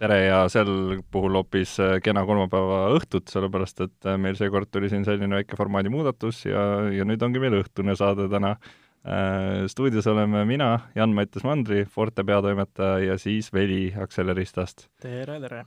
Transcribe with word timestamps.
tere 0.00 0.20
ja 0.24 0.44
sel 0.52 1.00
puhul 1.12 1.36
hoopis 1.40 1.74
äh, 1.82 1.96
kena 2.04 2.22
kolmapäeva 2.28 2.84
õhtut, 2.96 3.28
sellepärast 3.32 3.82
et 3.84 4.08
äh, 4.08 4.16
meil 4.20 4.38
seekord 4.38 4.70
tuli 4.72 4.88
siin 4.92 5.04
selline 5.06 5.40
väike 5.40 5.58
formaadi 5.58 5.92
muudatus 5.92 6.44
ja, 6.46 6.62
ja 6.94 7.06
nüüd 7.08 7.20
ongi 7.26 7.42
meil 7.42 7.58
õhtune 7.60 7.96
saade 7.98 8.28
täna. 8.32 8.54
Äh, 9.00 9.66
stuudios 9.72 10.08
oleme 10.10 10.44
mina, 10.48 10.72
Jan-Mattias 10.96 11.44
Mandri, 11.44 11.84
Forte 11.88 12.24
peatoimetaja 12.26 12.98
ja 13.04 13.18
siis 13.20 13.52
Veli 13.52 13.90
Acceleristast. 13.96 14.88
tere, 15.02 15.38
tere! 15.44 15.64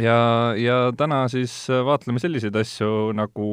ja, 0.00 0.18
ja 0.58 0.78
täna 0.96 1.24
siis 1.30 1.52
vaatleme 1.68 2.22
selliseid 2.22 2.56
asju 2.56 3.12
nagu 3.14 3.48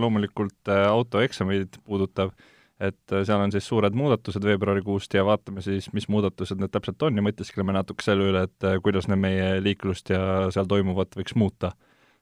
loomulikult 0.00 0.72
autoeksameid 0.72 1.78
puudutav 1.84 2.32
et 2.80 3.12
äh, 3.12 3.24
seal 3.24 3.40
on 3.40 3.52
siis 3.52 3.66
suured 3.68 3.96
muudatused 3.96 4.44
veebruarikuust 4.44 5.14
ja 5.16 5.24
vaatame 5.24 5.62
siis, 5.64 5.88
mis 5.96 6.08
muudatused 6.12 6.60
need 6.60 6.72
täpselt 6.74 7.02
on 7.06 7.16
ja 7.16 7.24
mõtiskleme 7.24 7.72
natuke 7.76 8.04
selle 8.04 8.28
üle, 8.30 8.44
et 8.48 8.68
äh, 8.68 8.78
kuidas 8.84 9.08
need 9.08 9.22
meie 9.22 9.48
liiklust 9.64 10.12
ja 10.12 10.20
seal 10.54 10.68
toimuvat 10.68 11.16
võiks 11.16 11.36
muuta. 11.40 11.72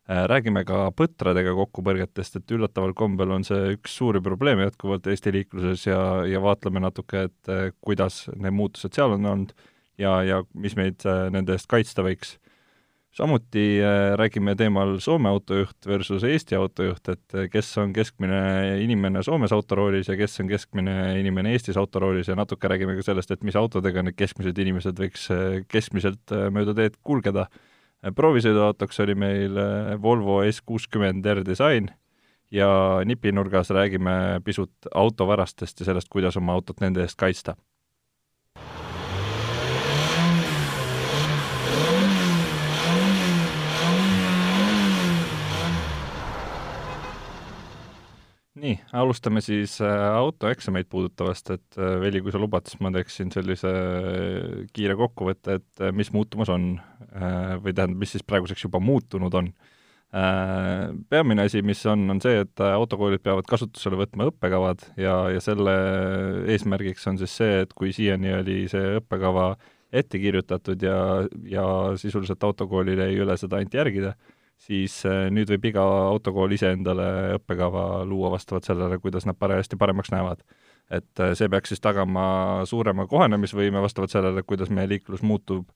Äh, 0.04 0.24
räägime 0.30 0.62
ka 0.68 0.86
põtradega 0.94 1.56
kokkupõrgetest, 1.58 2.38
et 2.38 2.54
üllataval 2.54 2.94
kombel 2.94 3.34
on 3.34 3.46
see 3.46 3.74
üks 3.74 3.96
suuri 3.98 4.22
probleeme 4.22 4.68
jätkuvalt 4.68 5.08
Eesti 5.10 5.34
liikluses 5.34 5.88
ja, 5.88 6.00
ja 6.28 6.42
vaatleme 6.44 6.84
natuke, 6.84 7.26
et 7.30 7.54
kuidas 7.82 8.24
need 8.36 8.54
muutused 8.54 8.94
seal 8.94 9.16
on 9.16 9.26
olnud 9.32 9.54
ja, 9.98 10.20
ja 10.22 10.42
mis 10.54 10.76
meid 10.78 11.02
nende 11.34 11.56
eest 11.56 11.70
kaitsta 11.70 12.04
võiks 12.06 12.36
samuti 13.14 13.80
äh, 13.82 14.16
räägime 14.18 14.54
teemal 14.58 14.98
Soome 15.00 15.28
autojuht 15.28 15.86
versus 15.86 16.24
Eesti 16.24 16.56
autojuht, 16.58 17.08
et 17.08 17.34
äh, 17.34 17.48
kes 17.50 17.70
on 17.78 17.92
keskmine 17.94 18.40
inimene 18.82 19.22
Soomes 19.22 19.52
autoroolis 19.54 20.08
ja 20.10 20.16
kes 20.18 20.40
on 20.42 20.50
keskmine 20.50 20.96
inimene 21.20 21.52
Eestis 21.54 21.78
autoroolis 21.78 22.28
ja 22.28 22.36
natuke 22.38 22.68
räägime 22.68 22.96
ka 22.98 23.06
sellest, 23.06 23.30
et 23.30 23.44
mis 23.46 23.56
autodega 23.56 24.02
need 24.02 24.18
keskmised 24.18 24.58
inimesed 24.58 24.98
võiks 24.98 25.28
äh, 25.30 25.60
keskmiselt 25.70 26.34
mööda 26.54 26.74
teed 26.74 26.98
kulgeda. 27.02 27.46
proovisõiduautoks 28.14 28.98
oli 29.00 29.14
meil 29.14 29.54
Volvo 30.02 30.42
S 30.44 30.60
kuuskümmend 30.60 31.24
R-disain 31.24 31.88
ja 32.50 33.00
nipinurgas 33.04 33.70
räägime 33.70 34.40
pisut 34.44 34.90
autovarastest 34.94 35.80
ja 35.80 35.86
sellest, 35.86 36.08
kuidas 36.10 36.36
oma 36.36 36.52
autot 36.52 36.82
nende 36.82 37.06
eest 37.06 37.16
kaitsta 37.16 37.54
nii, 48.64 48.78
alustame 48.96 49.42
siis 49.44 49.76
äh, 49.84 50.06
autoeksameid 50.16 50.88
puudutavast, 50.90 51.52
et 51.54 51.78
äh, 51.78 51.98
Veli, 52.02 52.22
kui 52.24 52.32
sa 52.32 52.40
lubad, 52.40 52.66
siis 52.68 52.80
ma 52.84 52.92
teeksin 52.94 53.32
sellise 53.34 53.70
äh, 53.70 54.64
kiire 54.74 54.96
kokkuvõtte, 54.98 55.58
et 55.60 55.86
mis 55.96 56.12
muutumas 56.14 56.52
on 56.52 56.74
või 57.14 57.70
tähendab, 57.70 58.00
mis 58.00 58.10
siis 58.10 58.24
praeguseks 58.26 58.64
juba 58.64 58.80
muutunud 58.82 59.34
on. 59.38 59.52
Peamine 61.10 61.44
asi, 61.46 61.60
mis 61.62 61.78
on, 61.90 62.02
on 62.10 62.18
see, 62.22 62.40
et 62.42 62.62
autokoolid 62.62 63.22
peavad 63.22 63.46
kasutusele 63.50 63.98
võtma 64.00 64.26
õppekavad 64.30 64.82
ja, 64.98 65.12
ja 65.30 65.42
selle 65.42 65.74
eesmärgiks 66.50 67.06
on 67.10 67.18
siis 67.20 67.34
see, 67.38 67.60
et 67.62 67.74
kui 67.78 67.92
siiani 67.94 68.32
oli 68.40 68.56
see 68.70 68.96
õppekava 68.98 69.52
ette 69.94 70.18
kirjutatud 70.22 70.82
ja, 70.82 70.98
ja 71.50 71.66
sisuliselt 71.98 72.46
autokoolil 72.46 73.04
jäi 73.04 73.18
üle 73.22 73.38
seda 73.38 73.60
ainult 73.60 73.78
järgida, 73.78 74.14
siis 74.60 75.00
äh, 75.08 75.28
nüüd 75.34 75.50
võib 75.54 75.70
iga 75.70 75.84
autokool 76.10 76.54
ise 76.56 76.72
endale 76.74 77.06
õppekava 77.38 78.04
luua 78.08 78.32
vastavalt 78.34 78.66
sellele, 78.68 78.98
kuidas 79.02 79.26
nad 79.28 79.38
parajasti 79.38 79.78
paremaks 79.80 80.12
näevad. 80.14 80.44
et 80.90 81.20
äh, 81.20 81.32
see 81.34 81.48
peaks 81.48 81.72
siis 81.72 81.80
tagama 81.80 82.64
suurema 82.68 83.06
kohanemisvõime 83.06 83.82
vastavalt 83.82 84.12
sellele, 84.12 84.42
kuidas 84.42 84.70
meie 84.70 84.88
liiklus 84.88 85.22
muutub 85.22 85.66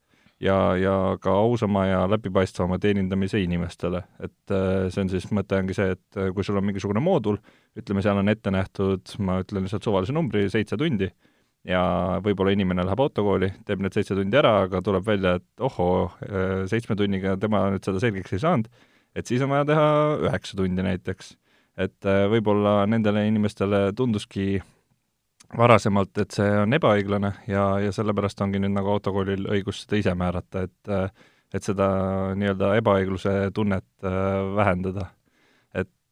ja, 0.40 0.76
ja 0.76 1.16
ka 1.20 1.32
ausama 1.32 1.86
ja 1.86 2.02
läbipaistvama 2.10 2.78
teenindamise 2.78 3.40
inimestele. 3.42 4.02
et 4.20 4.52
äh, 4.54 4.88
see 4.90 5.04
on 5.04 5.12
siis, 5.12 5.30
mõte 5.32 5.58
ongi 5.58 5.76
see, 5.76 5.96
et 5.96 6.20
kui 6.34 6.44
sul 6.44 6.60
on 6.60 6.68
mingisugune 6.68 7.00
moodul, 7.00 7.40
ütleme, 7.78 8.02
seal 8.02 8.20
on 8.20 8.28
ette 8.28 8.50
nähtud, 8.50 9.16
ma 9.18 9.40
ütlen 9.42 9.66
lihtsalt 9.66 9.84
suvalise 9.84 10.12
numbri, 10.12 10.48
seitse 10.50 10.76
tundi, 10.76 11.10
ja 11.68 11.82
võib-olla 12.24 12.54
inimene 12.54 12.84
läheb 12.86 13.02
autokooli, 13.04 13.50
teeb 13.68 13.82
need 13.84 13.96
seitse 13.96 14.16
tundi 14.16 14.38
ära, 14.40 14.54
aga 14.66 14.80
tuleb 14.84 15.04
välja, 15.06 15.36
et 15.38 15.64
ohoo, 15.64 16.08
äh, 16.24 16.64
seitsme 16.70 16.96
tunniga 16.98 17.36
tema 17.40 17.66
nüüd 17.72 17.84
seda 17.84 18.00
selgeks 18.02 18.34
ei 18.34 18.42
saanud, 18.44 18.70
et 19.16 19.28
siis 19.28 19.44
on 19.44 19.52
vaja 19.52 19.68
teha 19.68 19.90
üheksa 20.30 20.58
tundi 20.58 20.86
näiteks. 20.86 21.36
et 21.78 22.06
äh, 22.10 22.24
võib-olla 22.26 22.86
nendele 22.90 23.26
inimestele 23.28 23.92
tunduski 23.94 24.58
varasemalt, 25.56 26.16
et 26.18 26.34
see 26.34 26.48
on 26.64 26.74
ebaõiglane 26.74 27.32
ja, 27.46 27.78
ja 27.78 27.92
sellepärast 27.94 28.40
ongi 28.42 28.58
nüüd 28.58 28.74
nagu 28.74 28.90
autokoolil 28.96 29.46
õigus 29.46 29.84
seda 29.84 30.00
ise 30.00 30.14
määrata, 30.18 30.66
et 30.66 30.92
äh, 30.92 31.10
et 31.54 31.64
seda 31.64 31.86
nii-öelda 32.36 32.74
ebaõigluse 32.76 33.30
tunnet 33.56 34.04
vähendada 34.04 35.06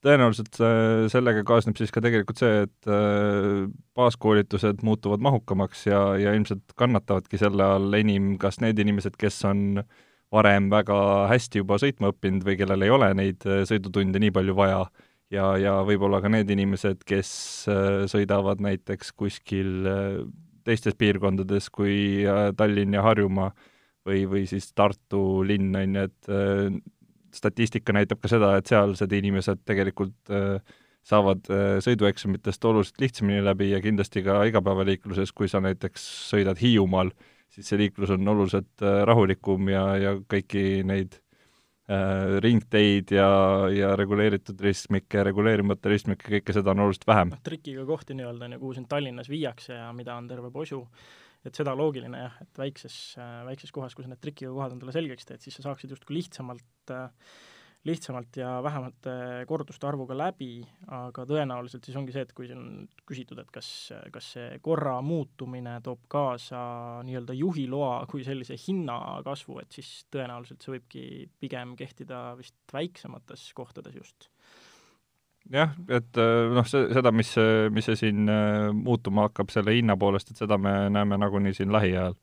tõenäoliselt 0.06 0.58
äh, 0.62 1.06
sellega 1.12 1.42
kaasneb 1.46 1.78
siis 1.78 1.92
ka 1.94 2.02
tegelikult 2.04 2.40
see, 2.40 2.64
et 2.66 2.90
äh, 2.90 3.66
baaskoolitused 3.98 4.84
muutuvad 4.86 5.24
mahukamaks 5.24 5.86
ja, 5.88 6.00
ja 6.20 6.34
ilmselt 6.36 6.74
kannatavadki 6.78 7.40
selle 7.40 7.66
all 7.76 7.98
enim 7.98 8.34
kas 8.42 8.60
need 8.62 8.78
inimesed, 8.82 9.18
kes 9.20 9.40
on 9.48 9.82
varem 10.34 10.70
väga 10.72 10.96
hästi 11.30 11.62
juba 11.62 11.78
sõitma 11.82 12.10
õppinud 12.12 12.46
või 12.46 12.56
kellel 12.60 12.86
ei 12.86 12.94
ole 12.94 13.12
neid 13.18 13.46
äh, 13.48 13.64
sõidutunde 13.68 14.22
nii 14.22 14.34
palju 14.36 14.56
vaja, 14.58 14.80
ja, 15.34 15.52
ja 15.60 15.76
võib-olla 15.86 16.22
ka 16.22 16.30
need 16.32 16.50
inimesed, 16.54 17.02
kes 17.06 17.30
sõidavad 18.10 18.62
näiteks 18.62 19.14
kuskil 19.18 19.88
teistes 20.66 20.94
piirkondades 20.98 21.70
kui 21.70 22.26
Tallinn 22.58 22.94
ja 22.94 23.02
Harjumaa 23.06 23.52
või, 24.06 24.24
või 24.30 24.44
siis 24.50 24.70
Tartu 24.74 25.42
linn, 25.46 25.74
on 25.78 25.98
ju, 25.98 26.06
et 26.06 26.30
statistika 27.36 27.94
näitab 27.96 28.22
ka 28.22 28.30
seda, 28.32 28.54
et 28.58 28.70
sealsed 28.70 29.12
inimesed 29.12 29.62
tegelikult 29.68 30.32
äh, 30.32 30.58
saavad 31.06 31.46
äh, 31.52 31.76
sõidueksamitest 31.84 32.64
oluliselt 32.68 33.02
lihtsamini 33.02 33.44
läbi 33.44 33.70
ja 33.70 33.80
kindlasti 33.84 34.24
ka 34.26 34.40
igapäevaliikluses, 34.50 35.32
kui 35.36 35.50
sa 35.52 35.62
näiteks 35.64 36.06
sõidad 36.32 36.60
Hiiumaal, 36.60 37.12
siis 37.52 37.70
see 37.70 37.80
liiklus 37.84 38.12
on 38.16 38.26
oluliselt 38.34 38.84
äh, 38.84 39.02
rahulikum 39.08 39.70
ja, 39.72 39.86
ja 40.00 40.18
kõiki 40.26 40.82
neid 40.86 41.20
ringteid 42.42 43.12
ja, 43.14 43.26
ja 43.70 43.92
reguleeritud 43.94 44.58
ristmikke, 44.58 45.20
reguleerimata 45.22 45.86
ristmikke, 45.86 46.32
kõike 46.32 46.56
seda 46.56 46.72
on 46.72 46.80
oluliselt 46.82 47.06
vähem. 47.06 47.30
Noh, 47.30 47.42
trikiga 47.46 47.84
kohti 47.86 48.16
nii-öelda, 48.18 48.48
kuhu 48.58 48.72
siin 48.74 48.88
Tallinnas 48.90 49.30
viiakse 49.30 49.76
ja 49.76 49.92
mida 49.94 50.16
on 50.18 50.26
terve 50.26 50.50
posu 50.50 50.80
et 51.48 51.58
seda 51.58 51.74
loogiline 51.78 52.22
jah, 52.22 52.38
et 52.44 52.62
väikses, 52.62 52.96
väikses 53.48 53.74
kohas, 53.74 53.94
kui 53.94 54.06
sa 54.06 54.12
need 54.12 54.22
trikiga 54.22 54.54
kohad 54.54 54.76
endale 54.76 54.94
selgeks 54.94 55.28
teed, 55.28 55.44
siis 55.44 55.58
sa 55.58 55.68
saaksid 55.68 55.94
justkui 55.94 56.18
lihtsamalt 56.18 56.90
lihtsamalt 57.86 58.36
ja 58.36 58.48
vähemate 58.62 59.12
korduste 59.46 59.86
arvuga 59.86 60.16
läbi, 60.18 60.58
aga 60.90 61.24
tõenäoliselt 61.28 61.86
siis 61.86 61.96
ongi 61.98 62.14
see, 62.14 62.24
et 62.26 62.32
kui 62.36 62.48
siin 62.48 62.58
on 62.58 62.70
küsitud, 63.06 63.38
et 63.42 63.50
kas, 63.54 63.68
kas 64.14 64.30
see 64.34 64.60
korra 64.64 64.96
muutumine 65.06 65.78
toob 65.86 66.06
kaasa 66.10 66.60
nii-öelda 67.06 67.36
juhiloa 67.38 68.00
kui 68.10 68.26
sellise 68.26 68.58
hinna 68.66 68.98
kasvu, 69.26 69.60
et 69.62 69.78
siis 69.78 69.92
tõenäoliselt 70.14 70.64
see 70.64 70.74
võibki 70.76 71.04
pigem 71.42 71.76
kehtida 71.78 72.28
vist 72.38 72.58
väiksemates 72.74 73.52
kohtades 73.56 74.00
just 74.00 74.30
jah, 75.52 75.74
et 75.88 76.20
äh, 76.20 76.46
noh, 76.54 76.66
see, 76.68 76.86
seda, 76.94 77.12
mis, 77.14 77.32
mis 77.74 77.86
see 77.88 77.98
siin 78.00 78.30
äh, 78.30 78.70
muutuma 78.76 79.28
hakkab 79.28 79.52
selle 79.54 79.74
hinna 79.76 79.96
poolest, 80.00 80.32
et 80.32 80.40
seda 80.40 80.58
me 80.60 80.86
näeme 80.92 81.18
nagunii 81.20 81.54
siin 81.56 81.74
lähiajal. 81.74 82.16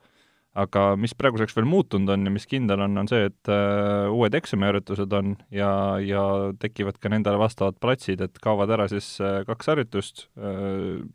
aga 0.54 0.81
mis 1.02 1.16
praeguseks 1.18 1.56
veel 1.58 1.66
muutunud 1.66 2.12
on 2.14 2.28
ja 2.28 2.31
mis 2.34 2.46
kindel 2.46 2.84
on, 2.86 2.98
on 3.02 3.08
see, 3.10 3.24
et 3.25 3.50
uh, 3.50 4.12
uued 4.14 4.36
eksamiharjutused 4.38 5.16
on 5.18 5.31
ja, 5.50 5.72
ja 5.98 6.25
tekivad 6.62 7.00
ka 7.02 7.10
nendele 7.10 7.40
vastavad 7.42 7.80
platsid, 7.81 8.22
et 8.22 8.38
kaovad 8.44 8.70
ära 8.75 8.86
siis 8.92 9.16
kaks 9.48 9.72
harjutust 9.74 10.28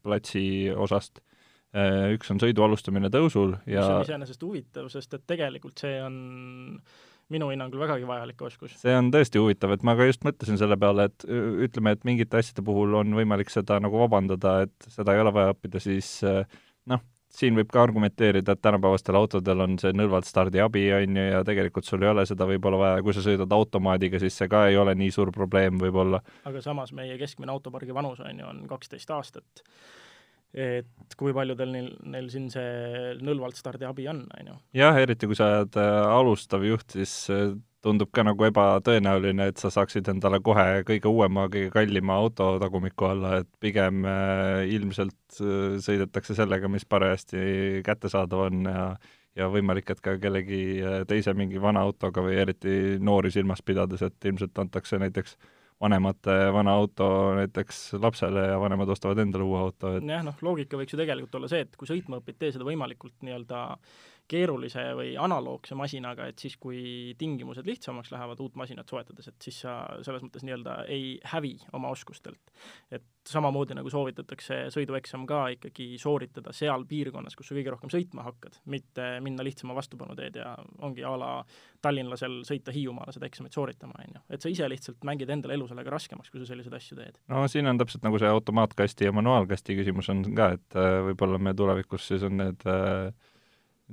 platsi 0.03 0.43
osast 0.75 1.23
üks 2.17 2.33
on 2.33 2.41
sõidu 2.43 2.65
alustamine 2.65 3.13
tõusul 3.15 3.53
ja 3.69 3.85
mis 3.85 3.93
on 3.93 4.07
iseenesest 4.09 4.43
huvitav, 4.43 4.89
sest 4.91 5.15
et 5.15 5.27
tegelikult 5.29 5.85
see 5.85 6.01
on 6.03 6.19
minu 7.33 7.51
hinnangul 7.53 7.83
vägagi 7.83 8.07
vajalik 8.09 8.43
oskus. 8.49 8.75
see 8.81 8.95
on 8.97 9.11
tõesti 9.13 9.41
huvitav, 9.43 9.75
et 9.77 9.85
ma 9.87 9.95
ka 9.99 10.09
just 10.09 10.25
mõtlesin 10.27 10.61
selle 10.61 10.79
peale, 10.81 11.09
et 11.11 11.29
ütleme, 11.69 11.93
et 11.97 12.09
mingite 12.09 12.41
asjade 12.41 12.65
puhul 12.65 12.97
on 13.03 13.15
võimalik 13.19 13.53
seda 13.53 13.81
nagu 13.85 14.01
vabandada, 14.01 14.63
et 14.67 14.91
seda 14.95 15.15
ei 15.15 15.23
ole 15.25 15.35
vaja 15.37 15.53
õppida, 15.55 15.83
siis 15.83 16.11
noh, 16.89 17.05
siin 17.39 17.59
võib 17.59 17.69
ka 17.73 17.83
argumenteerida, 17.85 18.55
et 18.57 18.63
tänapäevastel 18.65 19.19
autodel 19.19 19.61
on 19.65 19.77
see 19.81 19.93
nõlvalt 19.97 20.29
stardiabi, 20.29 20.87
on 20.97 21.21
ju, 21.21 21.27
ja 21.35 21.45
tegelikult 21.47 21.89
sul 21.89 22.03
ei 22.05 22.13
ole 22.13 22.25
seda 22.29 22.49
võib-olla 22.49 22.81
vaja, 22.81 23.05
kui 23.05 23.17
sa 23.17 23.25
sõidad 23.25 23.53
automaadiga, 23.55 24.21
siis 24.23 24.37
see 24.41 24.49
ka 24.51 24.67
ei 24.71 24.81
ole 24.81 24.97
nii 24.99 25.13
suur 25.15 25.33
probleem 25.35 25.81
võib-olla. 25.81 26.23
aga 26.49 26.65
samas 26.65 26.95
meie 26.97 27.19
keskmine 27.21 27.53
autopargi 27.53 27.95
vanus, 27.95 28.25
on 28.25 28.41
ju, 28.41 28.49
on 28.49 28.65
kaksteist 28.71 29.13
aastat 29.15 29.65
et 30.55 31.15
kui 31.19 31.35
paljudel 31.37 31.73
neil, 31.73 31.89
neil 32.09 32.29
siin 32.33 32.49
see 32.53 33.15
nõlvalt 33.25 33.59
stardiabi 33.59 34.07
on, 34.09 34.23
on 34.39 34.53
ju. 34.53 34.59
jah, 34.81 34.97
eriti 35.01 35.29
kui 35.29 35.37
sa 35.37 35.49
oled 35.59 35.77
äh, 35.81 35.97
alustav 36.15 36.65
juht, 36.65 36.87
siis 36.95 37.13
äh, 37.35 37.51
tundub 37.85 38.11
ka 38.15 38.25
nagu 38.27 38.49
ebatõenäoline, 38.49 39.51
et 39.53 39.61
sa 39.61 39.71
saaksid 39.73 40.09
endale 40.11 40.41
kohe 40.45 40.83
kõige 40.89 41.11
uuema, 41.11 41.47
kõige 41.53 41.71
kallima 41.75 42.17
auto 42.19 42.55
tagumiku 42.63 43.11
alla, 43.11 43.37
et 43.43 43.51
pigem 43.61 44.03
äh, 44.09 44.65
ilmselt 44.73 45.39
sõidetakse 45.39 46.35
sellega, 46.39 46.71
mis 46.73 46.89
parajasti 46.89 47.85
kättesaadav 47.87 48.49
on 48.49 48.69
ja 48.69 48.91
ja 49.39 49.47
võimalik, 49.47 49.87
et 49.93 50.01
ka 50.03 50.17
kellegi 50.19 50.81
teise 51.07 51.31
mingi 51.37 51.61
vana 51.63 51.85
autoga 51.87 52.25
või 52.25 52.41
eriti 52.43 52.97
noori 52.99 53.31
silmas 53.31 53.61
pidades, 53.63 54.01
et 54.03 54.27
ilmselt 54.27 54.59
antakse 54.59 54.99
näiteks 54.99 55.37
äh, 55.37 55.53
vanemate 55.81 56.37
vana 56.55 56.75
auto 56.75 57.09
näiteks 57.39 57.95
lapsele 58.03 58.49
ja 58.51 58.59
vanemad 58.61 58.91
ostavad 58.95 59.21
endale 59.23 59.47
uue 59.47 59.61
auto, 59.61 59.95
et 59.99 60.07
jah, 60.07 60.25
noh, 60.27 60.39
loogika 60.43 60.79
võiks 60.81 60.95
ju 60.95 61.01
tegelikult 61.01 61.39
olla 61.39 61.51
see, 61.51 61.63
et 61.67 61.77
kui 61.79 61.91
sõitma 61.91 62.19
õpid, 62.19 62.39
tee 62.39 62.55
seda 62.55 62.67
võimalikult 62.67 63.15
nii-öelda 63.23 63.63
keerulise 64.29 64.85
või 64.99 65.13
analoogse 65.21 65.77
masinaga, 65.79 66.29
et 66.29 66.39
siis, 66.39 66.57
kui 66.61 67.15
tingimused 67.19 67.67
lihtsamaks 67.67 68.13
lähevad 68.13 68.41
uut 68.45 68.59
masinat 68.61 68.89
soetades, 68.91 69.31
et 69.31 69.49
siis 69.49 69.63
sa 69.65 69.81
selles 70.05 70.25
mõttes 70.25 70.45
nii-öelda 70.45 70.83
ei 70.93 71.15
hävi 71.33 71.55
oma 71.77 71.93
oskustelt. 71.95 72.53
et 72.91 73.05
samamoodi 73.29 73.77
nagu 73.77 73.91
soovitatakse 73.93 74.59
sõidueksam 74.73 75.27
ka 75.29 75.41
ikkagi 75.53 75.99
sooritada 76.01 76.53
seal 76.57 76.85
piirkonnas, 76.89 77.37
kus 77.37 77.51
sa 77.51 77.57
kõige 77.57 77.73
rohkem 77.75 77.93
sõitma 77.93 78.25
hakkad, 78.25 78.61
mitte 78.73 79.09
minna 79.25 79.45
lihtsama 79.45 79.77
vastupanuteed 79.77 80.39
ja 80.41 80.55
ongi 80.85 81.05
a 81.05 81.15
la 81.21 81.31
tallinlasel 81.85 82.41
sõita 82.49 82.73
Hiiumaale 82.75 83.13
seda 83.15 83.29
eksamit 83.29 83.57
sooritama, 83.57 84.01
on 84.05 84.17
ju. 84.17 84.25
et 84.35 84.45
sa 84.45 84.53
ise 84.53 84.69
lihtsalt 84.71 85.05
mängid 85.09 85.31
endale 85.31 85.59
elu 85.59 85.69
sellega 85.69 85.93
raskemaks, 85.93 86.33
kui 86.33 86.41
sa 86.43 86.49
selliseid 86.49 86.77
asju 86.79 87.01
teed. 87.01 87.21
no 87.29 87.45
siin 87.49 87.69
on 87.69 87.81
täpselt 87.81 88.07
nagu 88.07 88.21
see 88.21 88.33
automaatkasti 88.33 89.09
ja 89.09 89.17
manuaalkasti 89.17 89.77
küsimus 89.79 90.09
on 90.13 90.25
ka, 90.35 90.53
et 90.59 90.79
äh, 90.79 91.01
võib-olla 91.11 91.41
me 91.43 91.55
tulevikus 91.59 92.09
siis 92.13 92.25
on 92.27 92.41
need 92.41 92.65
äh, 92.69 93.13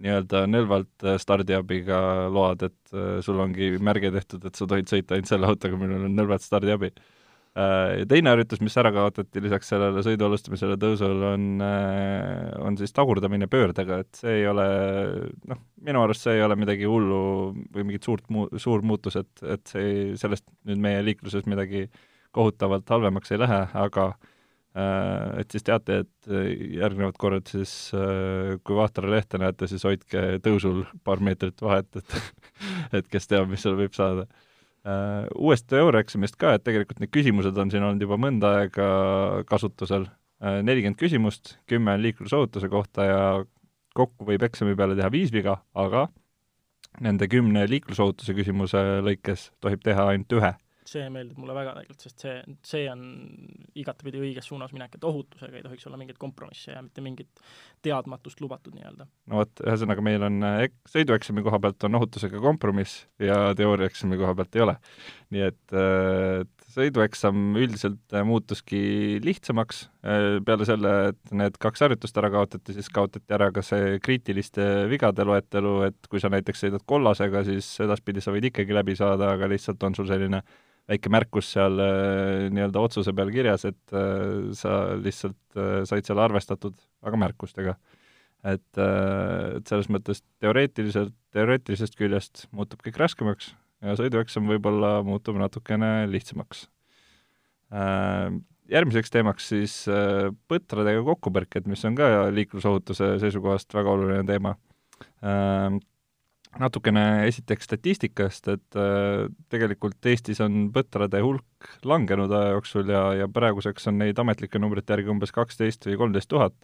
nii-öelda 0.01 0.45
nõlvalt 0.49 1.05
äh, 1.05 1.19
stardiabiga 1.21 1.99
load, 2.33 2.65
et 2.67 2.95
äh, 2.95 3.19
sul 3.25 3.39
ongi 3.41 3.75
märge 3.83 4.11
tehtud, 4.15 4.45
et 4.47 4.57
sa 4.57 4.67
tohid 4.69 4.89
sõita 4.91 5.15
ainult 5.15 5.31
selle 5.31 5.49
autoga, 5.49 5.77
millel 5.79 6.07
on 6.09 6.17
nõlvalt 6.17 6.43
stardiabi. 6.43 6.91
Äh, 7.55 8.01
ja 8.01 8.09
teine 8.11 8.33
harjutus, 8.33 8.59
mis 8.65 8.75
ära 8.81 8.91
kaotati 8.95 9.43
lisaks 9.43 9.71
sellele 9.71 10.03
sõidu 10.05 10.27
alustamisele 10.27 10.75
tõusul, 10.81 11.23
on, 11.31 11.47
on 12.67 12.79
siis 12.79 12.95
tagurdamine 12.95 13.47
pöördega, 13.51 14.01
et 14.03 14.19
see 14.19 14.41
ei 14.41 14.49
ole 14.51 14.67
noh, 15.47 15.63
minu 15.87 16.03
arust 16.03 16.27
see 16.27 16.35
ei 16.39 16.45
ole 16.45 16.59
midagi 16.59 16.89
hullu 16.89 17.23
või 17.71 17.87
mingit 17.87 18.07
suurt 18.07 18.27
mu-, 18.33 18.49
suur 18.59 18.83
muutus, 18.83 19.15
et, 19.21 19.33
et 19.47 19.63
see 19.71 20.13
sellest 20.19 20.47
nüüd 20.67 20.83
meie 20.83 21.03
liikluses 21.07 21.47
midagi 21.47 21.87
kohutavalt 22.35 22.89
halvemaks 22.91 23.31
ei 23.31 23.39
lähe, 23.45 23.63
aga 23.79 24.11
Äh, 24.11 24.34
et 24.75 25.53
siis 25.53 25.63
teate, 25.63 26.01
et 26.03 26.31
äh, 26.31 26.49
järgnevad 26.81 27.15
korrad 27.19 27.47
siis, 27.47 27.71
äh, 27.95 28.57
kui 28.67 28.75
Vahtra 28.75 29.07
lehte 29.11 29.39
näete, 29.39 29.69
siis 29.71 29.85
hoidke 29.87 30.41
tõusul 30.43 30.83
paar 31.07 31.23
meetrit 31.23 31.61
vahet, 31.63 31.87
et 31.95 32.17
et 32.99 33.07
kes 33.11 33.31
teab, 33.31 33.47
mis 33.51 33.63
seal 33.63 33.77
võib 33.79 33.95
saada. 33.95 34.27
Uuest 35.41 35.73
Euroeksamist 35.73 36.35
ka, 36.37 36.51
et 36.53 36.61
tegelikult 36.61 36.99
need 37.01 37.09
küsimused 37.09 37.55
on 37.57 37.71
siin 37.73 37.81
olnud 37.81 38.03
juba 38.05 38.19
mõnda 38.21 38.51
aega 38.59 38.89
kasutusel, 39.49 40.05
nelikümmend 40.37 40.99
küsimust, 40.99 41.55
kümme 41.65 41.95
on 41.97 42.03
liiklusohutuse 42.03 42.69
kohta 42.69 43.07
ja 43.07 43.23
kokku 43.97 44.27
võib 44.29 44.45
eksami 44.45 44.77
peale 44.77 44.93
teha 44.99 45.09
viis 45.09 45.33
viga, 45.33 45.55
aga 45.73 46.05
nende 47.01 47.25
kümne 47.31 47.65
liiklusohutuse 47.71 48.37
küsimuse 48.37 48.83
lõikes 49.07 49.49
tohib 49.63 49.81
teha 49.87 50.05
ainult 50.11 50.37
ühe 50.37 50.53
see 50.89 51.05
meeldib 51.13 51.39
mulle 51.41 51.55
väga 51.57 51.73
tegelikult, 51.77 52.03
sest 52.05 52.25
see, 52.25 52.35
see 52.65 52.85
on 52.91 53.03
igatepidi 53.77 54.21
õiges 54.21 54.49
suunas 54.49 54.73
minek, 54.75 54.97
et 54.97 55.07
ohutusega 55.07 55.59
ei 55.59 55.65
tohiks 55.65 55.87
olla 55.89 55.99
mingeid 55.99 56.19
kompromisse 56.21 56.75
ja 56.75 56.83
mitte 56.85 57.03
mingit 57.05 57.41
teadmatust 57.85 58.41
lubatud 58.43 58.75
nii-öelda. 58.77 59.07
no 59.31 59.41
vot, 59.41 59.63
ühesõnaga 59.65 60.05
meil 60.05 60.25
on 60.27 60.39
ek-, 60.51 60.77
sõidueksami 60.91 61.45
koha 61.45 61.61
pealt 61.63 61.87
on 61.87 61.99
ohutusega 62.01 62.41
kompromiss 62.43 63.05
ja 63.21 63.53
teooriaeksami 63.57 64.19
koha 64.21 64.35
pealt 64.37 64.59
ei 64.59 64.65
ole. 64.67 64.77
nii 65.35 65.47
et, 65.49 65.63
et 65.75 66.69
sõidueksam 66.75 67.55
üldiselt 67.59 68.17
muutuski 68.27 68.81
lihtsamaks, 69.23 69.87
peale 70.45 70.65
selle, 70.67 70.91
et 71.09 71.31
need 71.33 71.55
kaks 71.61 71.81
harjutust 71.81 72.17
ära 72.21 72.29
kaotati, 72.29 72.75
siis 72.75 72.91
kaotati 72.93 73.33
ära 73.33 73.47
ka 73.55 73.63
see 73.65 73.95
kriitiliste 74.05 74.85
vigade 74.91 75.25
loetelu, 75.25 75.71
et 75.87 76.09
kui 76.11 76.21
sa 76.21 76.29
näiteks 76.29 76.61
sõidad 76.65 76.85
kollasega, 76.85 77.41
siis 77.47 77.71
edaspidi 77.81 78.21
sa 78.21 78.33
võid 78.35 78.51
ikkagi 78.51 78.75
läbi 78.77 78.93
saada, 78.99 79.31
aga 79.33 79.49
lihtsalt 79.49 79.81
on 79.87 79.97
sul 79.97 80.09
selline 80.11 80.43
väike 80.89 81.09
märkus 81.13 81.49
seal 81.55 81.81
äh, 81.81 82.45
nii-öelda 82.53 82.81
otsuse 82.85 83.13
peal 83.17 83.31
kirjas, 83.33 83.65
et 83.69 83.95
äh, 83.95 84.51
sa 84.57 84.95
lihtsalt 85.01 85.57
äh, 85.57 85.81
said 85.89 86.05
seal 86.07 86.21
arvestatud, 86.21 86.77
aga 87.05 87.21
märkustega. 87.25 87.77
et, 88.45 88.77
et 88.77 89.65
selles 89.65 89.87
mõttes 89.89 90.19
teoreetiliselt, 90.37 91.15
teoreetilisest 91.33 91.95
küljest 91.97 92.43
muutub 92.53 92.83
kõik 92.85 92.99
raskemaks 93.01 93.55
ja 93.81 93.95
sõidueksam 93.97 94.45
võib-olla 94.51 94.99
muutub 95.01 95.39
natukene 95.41 96.05
lihtsamaks. 96.11 96.67
Järgmiseks 98.71 99.11
teemaks 99.13 99.49
siis 99.51 99.73
põtradega 100.49 101.03
kokkupõrked, 101.05 101.67
mis 101.69 101.83
on 101.85 101.97
ka 101.97 102.07
liiklusohutuse 102.33 103.11
seisukohast 103.21 103.75
väga 103.77 103.91
oluline 103.93 104.23
teema 104.25 104.55
natukene 106.61 107.03
esiteks 107.27 107.67
statistikast, 107.67 108.47
et 108.53 108.79
äh, 108.79 109.25
tegelikult 109.51 110.07
Eestis 110.07 110.41
on 110.43 110.69
põtrade 110.75 111.19
hulk 111.23 111.69
langenud 111.87 112.31
aja 112.31 112.53
jooksul 112.55 112.91
ja, 112.91 113.03
ja 113.21 113.27
praeguseks 113.31 113.89
on 113.91 113.99
neid 114.01 114.19
ametlike 114.21 114.61
numbrite 114.61 114.95
järgi 114.95 115.11
umbes 115.11 115.35
kaksteist 115.35 115.87
või 115.89 115.99
kolmteist 115.99 116.31
tuhat. 116.31 116.55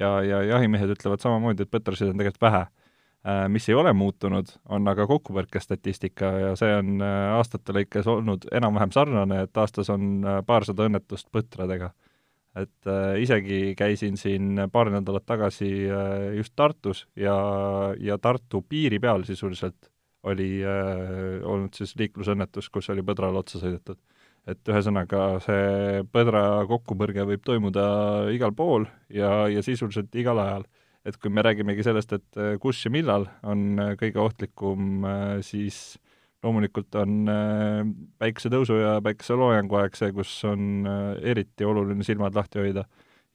ja, 0.00 0.20
ja 0.24 0.42
jahimehed 0.42 0.94
ütlevad 0.94 1.20
samamoodi, 1.20 1.64
et 1.64 1.72
põtrasid 1.72 2.12
on 2.12 2.20
tegelikult 2.20 2.44
vähe 2.48 2.62
äh,. 2.66 2.70
Mis 3.48 3.68
ei 3.68 3.76
ole 3.78 3.92
muutunud, 3.94 4.48
on 4.74 4.88
aga 4.90 5.04
kokkupõrkestatistika 5.06 6.30
ja 6.40 6.54
see 6.58 6.72
on 6.74 6.96
äh, 6.98 7.36
aastate 7.36 7.74
lõikes 7.76 8.08
olnud 8.10 8.48
enam-vähem 8.50 8.90
sarnane, 8.90 9.44
et 9.44 9.60
aastas 9.62 9.92
on 9.94 10.24
äh, 10.26 10.40
paarsada 10.46 10.88
õnnetust 10.88 11.28
põtradega 11.30 11.92
et 12.58 12.88
äh, 12.88 13.16
isegi 13.22 13.72
käisin 13.78 14.18
siin 14.20 14.66
paar 14.72 14.90
nädalat 14.92 15.24
tagasi 15.26 15.70
äh, 15.88 16.34
just 16.36 16.52
Tartus 16.56 17.06
ja, 17.16 17.34
ja 18.00 18.18
Tartu 18.18 18.62
piiri 18.68 19.00
peal 19.00 19.24
sisuliselt 19.24 19.88
oli 20.28 20.60
äh, 20.64 21.40
olnud 21.48 21.74
siis 21.74 21.96
liiklusõnnetus, 21.98 22.68
kus 22.70 22.90
oli 22.92 23.04
põdrale 23.06 23.40
otsa 23.40 23.60
sõidetud. 23.62 23.98
et 24.46 24.68
ühesõnaga, 24.68 25.38
see 25.38 26.02
põdra 26.12 26.64
kokkupõrge 26.66 27.24
võib 27.26 27.44
toimuda 27.46 27.84
igal 28.34 28.52
pool 28.52 28.88
ja, 29.08 29.46
ja 29.48 29.62
sisuliselt 29.62 30.14
igal 30.18 30.38
ajal. 30.42 30.64
Et 31.06 31.18
kui 31.18 31.32
me 31.34 31.42
räägimegi 31.44 31.84
sellest, 31.86 32.14
et 32.14 32.40
äh, 32.40 32.56
kus 32.62 32.84
ja 32.84 32.92
millal 32.94 33.26
on 33.48 33.78
äh, 33.82 33.94
kõige 34.00 34.22
ohtlikum 34.22 35.06
äh,, 35.08 35.38
siis 35.44 35.98
loomulikult 36.42 36.96
on 36.98 37.28
päikesetõusu 38.18 38.74
ja 38.80 38.96
päikeseloojangu 39.06 39.76
aeg 39.78 39.94
see, 39.94 40.08
kus 40.10 40.32
on 40.48 40.88
eriti 41.22 41.62
oluline 41.62 42.02
silmad 42.02 42.34
lahti 42.34 42.58
hoida. 42.58 42.82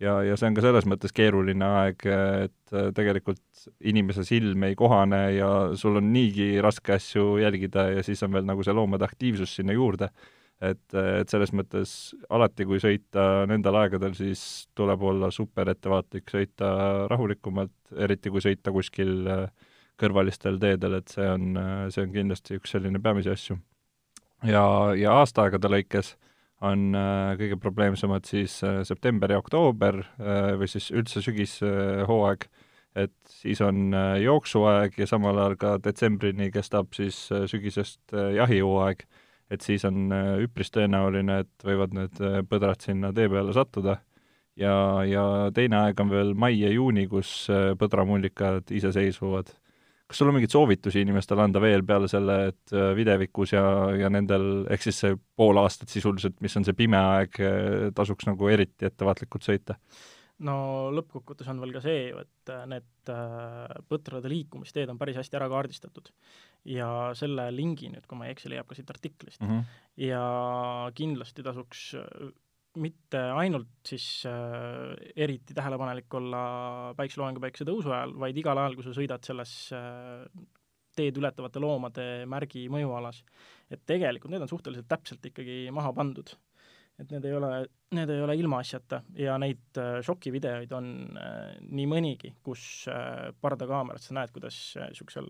ja, 0.03 0.17
ja 0.27 0.35
see 0.35 0.49
on 0.49 0.57
ka 0.57 0.65
selles 0.65 0.83
mõttes 0.91 1.15
keeruline 1.15 1.63
aeg, 1.63 2.03
et 2.03 2.73
tegelikult 2.97 3.69
inimese 3.79 4.25
silm 4.27 4.67
ei 4.67 4.75
kohane 4.75 5.21
ja 5.37 5.51
sul 5.79 6.01
on 6.01 6.11
niigi 6.11 6.49
raske 6.59 6.97
asju 6.97 7.37
jälgida 7.39 7.87
ja 7.95 8.03
siis 8.03 8.27
on 8.27 8.35
veel 8.35 8.43
nagu 8.49 8.67
see 8.67 8.75
loomade 8.75 9.07
aktiivsus 9.07 9.55
sinna 9.55 9.71
juurde. 9.71 10.11
Et, 10.61 10.83
et 10.93 11.29
selles 11.29 11.53
mõttes 11.53 11.95
alati, 12.33 12.65
kui 12.65 12.81
sõita 12.81 13.45
nendel 13.49 13.77
aegadel, 13.83 14.15
siis 14.17 14.67
tuleb 14.77 15.03
olla 15.03 15.31
super 15.31 15.69
ettevaatlik, 15.73 16.29
sõita 16.33 16.69
rahulikumalt, 17.11 17.75
eriti 17.95 18.33
kui 18.33 18.43
sõita 18.43 18.73
kuskil 18.75 19.27
äh, 19.31 19.73
kõrvalistel 19.97 20.59
teedel, 20.61 20.99
et 20.99 21.09
see 21.09 21.25
on, 21.29 21.57
see 21.93 22.05
on 22.05 22.13
kindlasti 22.13 22.59
üks 22.59 22.75
selline 22.75 23.01
peamisi 23.01 23.33
asju. 23.33 23.57
ja, 24.45 24.63
ja 24.97 25.19
aastaaegade 25.23 25.69
lõikes 25.73 26.15
on 26.65 26.95
äh, 26.97 27.33
kõige 27.37 27.57
probleemsemad 27.61 28.25
siis 28.25 28.59
äh, 28.65 28.81
september 28.87 29.31
ja 29.31 29.41
oktoober 29.41 30.01
äh, 30.01 30.53
või 30.57 30.69
siis 30.71 30.89
üldse 30.95 31.21
sügishooaeg, 31.25 32.47
et 32.97 33.13
siis 33.29 33.61
on 33.61 33.93
jooksuaeg 34.21 34.97
ja 34.97 35.05
samal 35.09 35.37
ajal 35.37 35.57
ka 35.61 35.75
detsembrini 35.83 36.49
kestab 36.53 36.95
siis 36.97 37.27
sügisest 37.51 38.15
jahihooaeg, 38.33 39.03
et 39.51 39.63
siis 39.63 39.85
on 39.87 40.11
üpris 40.43 40.73
tõenäoline, 40.75 41.41
et 41.45 41.67
võivad 41.67 41.93
need 41.95 42.19
põdrad 42.49 42.83
sinna 42.83 43.13
tee 43.15 43.29
peale 43.31 43.53
sattuda 43.55 43.99
ja, 44.59 44.73
ja 45.07 45.23
teine 45.55 45.79
aeg 45.85 46.03
on 46.03 46.11
veel 46.11 46.33
mai 46.35 46.53
ja 46.57 46.71
juuni, 46.73 47.07
kus 47.07 47.45
põdramullikad 47.79 48.75
iseseisvuvad 48.75 49.53
kas 50.07 50.21
sul 50.21 50.31
on 50.31 50.37
mingeid 50.37 50.53
soovitusi 50.53 51.01
inimestele 51.03 51.43
anda 51.43 51.61
veel 51.61 51.83
peale 51.87 52.07
selle, 52.11 52.37
et 52.51 52.75
äh, 52.75 52.91
videvikus 52.95 53.51
ja, 53.53 53.63
ja 53.99 54.11
nendel, 54.11 54.63
ehk 54.71 54.85
siis 54.85 55.01
see 55.03 55.17
pool 55.39 55.59
aastat 55.61 55.91
sisuliselt, 55.91 56.37
mis 56.43 56.55
on 56.59 56.67
see 56.67 56.77
pime 56.77 56.99
aeg, 56.99 57.39
äh, 57.43 57.89
tasuks 57.95 58.29
nagu 58.29 58.51
eriti 58.51 58.87
ettevaatlikult 58.87 59.47
sõita? 59.47 59.75
No 60.45 60.57
lõppkokkuvõttes 60.93 61.49
on 61.49 61.61
veel 61.63 61.73
ka 61.73 61.81
see 61.81 62.09
ju, 62.11 62.21
et 62.21 62.51
need 62.69 63.11
põtrade 63.89 64.29
liikumisteed 64.29 64.91
on 64.91 64.99
päris 64.99 65.17
hästi 65.17 65.39
ära 65.39 65.47
kaardistatud. 65.49 66.11
ja 66.67 66.89
selle 67.15 67.47
lingi 67.55 67.89
nüüd, 67.89 68.05
kui 68.05 68.19
ma 68.19 68.27
ei 68.27 68.35
eksi, 68.35 68.51
leiab 68.51 68.67
ka 68.67 68.75
siit 68.75 68.89
artiklist 68.91 69.41
mm. 69.41 69.47
-hmm. 69.47 69.63
ja 70.09 70.91
kindlasti 70.93 71.43
tasuks 71.43 71.95
mitte 72.81 73.21
ainult 73.37 73.69
siis 73.87 74.05
äh, 74.29 74.93
eriti 75.15 75.55
tähelepanelik 75.57 76.13
olla 76.19 76.41
päikseloojangu 76.97 77.41
päikese 77.43 77.67
tõusu 77.67 77.91
ajal, 77.93 78.13
vaid 78.19 78.37
igal 78.37 78.59
ajal, 78.61 78.77
kui 78.77 78.85
sa 78.85 78.93
sõidad 78.95 79.25
selles 79.25 79.53
äh, 79.75 80.25
teed 80.97 81.17
ületavate 81.21 81.61
loomade 81.61 82.07
märgi 82.29 82.67
mõjualas. 82.73 83.23
et 83.69 83.81
tegelikult 83.85 84.31
need 84.31 84.41
on 84.45 84.49
suhteliselt 84.49 84.87
täpselt 84.87 85.25
ikkagi 85.25 85.67
maha 85.75 85.91
pandud. 85.93 86.31
Et 87.01 87.11
need 87.13 87.25
ei 87.29 87.33
ole, 87.37 87.51
need 87.95 88.11
ei 88.13 88.21
ole 88.25 88.35
ilmaasjata 88.39 89.01
ja 89.19 89.37
neid 89.41 89.79
äh, 89.81 89.97
šokivideoid 90.05 90.71
on 90.77 90.93
äh, 91.17 91.57
nii 91.61 91.89
mõnigi, 91.89 92.33
kus 92.45 92.87
äh, 92.91 93.29
pardakaamerat 93.41 94.03
sa 94.03 94.17
näed, 94.17 94.33
kuidas 94.35 94.57
niisugusel 94.81 95.29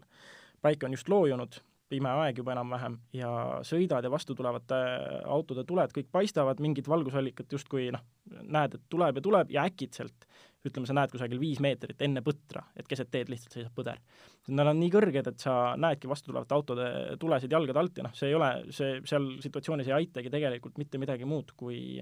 päike 0.64 0.88
on 0.88 0.96
just 0.96 1.12
loojunud 1.12 1.60
pime 1.88 2.12
aeg 2.24 2.42
juba 2.42 2.52
enam-vähem 2.52 2.98
ja 3.16 3.30
sõidad 3.68 4.04
ja 4.04 4.12
vastu 4.12 4.36
tulevate 4.36 4.80
autode 5.24 5.64
tuled 5.68 5.94
kõik 5.96 6.10
paistavad, 6.12 6.60
mingit 6.64 6.88
valgusallikat 6.90 7.54
justkui 7.56 7.88
noh, 7.96 8.04
näed, 8.42 8.76
et 8.76 8.84
tuleb 8.92 9.20
ja 9.20 9.24
tuleb 9.24 9.54
ja 9.56 9.64
äkitselt 9.70 10.28
ütleme, 10.70 10.90
sa 10.90 10.96
näed 10.98 11.14
kusagil 11.14 11.40
viis 11.42 11.62
meetrit 11.64 12.02
enne 12.06 12.24
põtra, 12.26 12.64
et 12.78 12.88
keset 12.90 13.12
teed 13.14 13.32
lihtsalt 13.32 13.58
seisab 13.58 13.76
põder. 13.78 14.02
Nad 14.56 14.72
on 14.72 14.80
nii 14.80 14.92
kõrged, 14.94 15.32
et 15.32 15.44
sa 15.44 15.76
näedki 15.80 16.10
vastu 16.10 16.32
tulevate 16.32 16.56
autode 16.56 16.90
tulesid 17.20 17.52
jalgade 17.52 17.82
alt 17.82 18.02
ja 18.02 18.08
noh, 18.08 18.18
see 18.18 18.32
ei 18.32 18.38
ole, 18.38 18.52
see 18.76 19.00
seal 19.08 19.32
situatsioonis 19.44 19.90
ei 19.92 19.98
aitagi 20.02 20.34
tegelikult 20.34 20.78
mitte 20.82 21.02
midagi 21.02 21.28
muud, 21.28 21.56
kui 21.58 21.98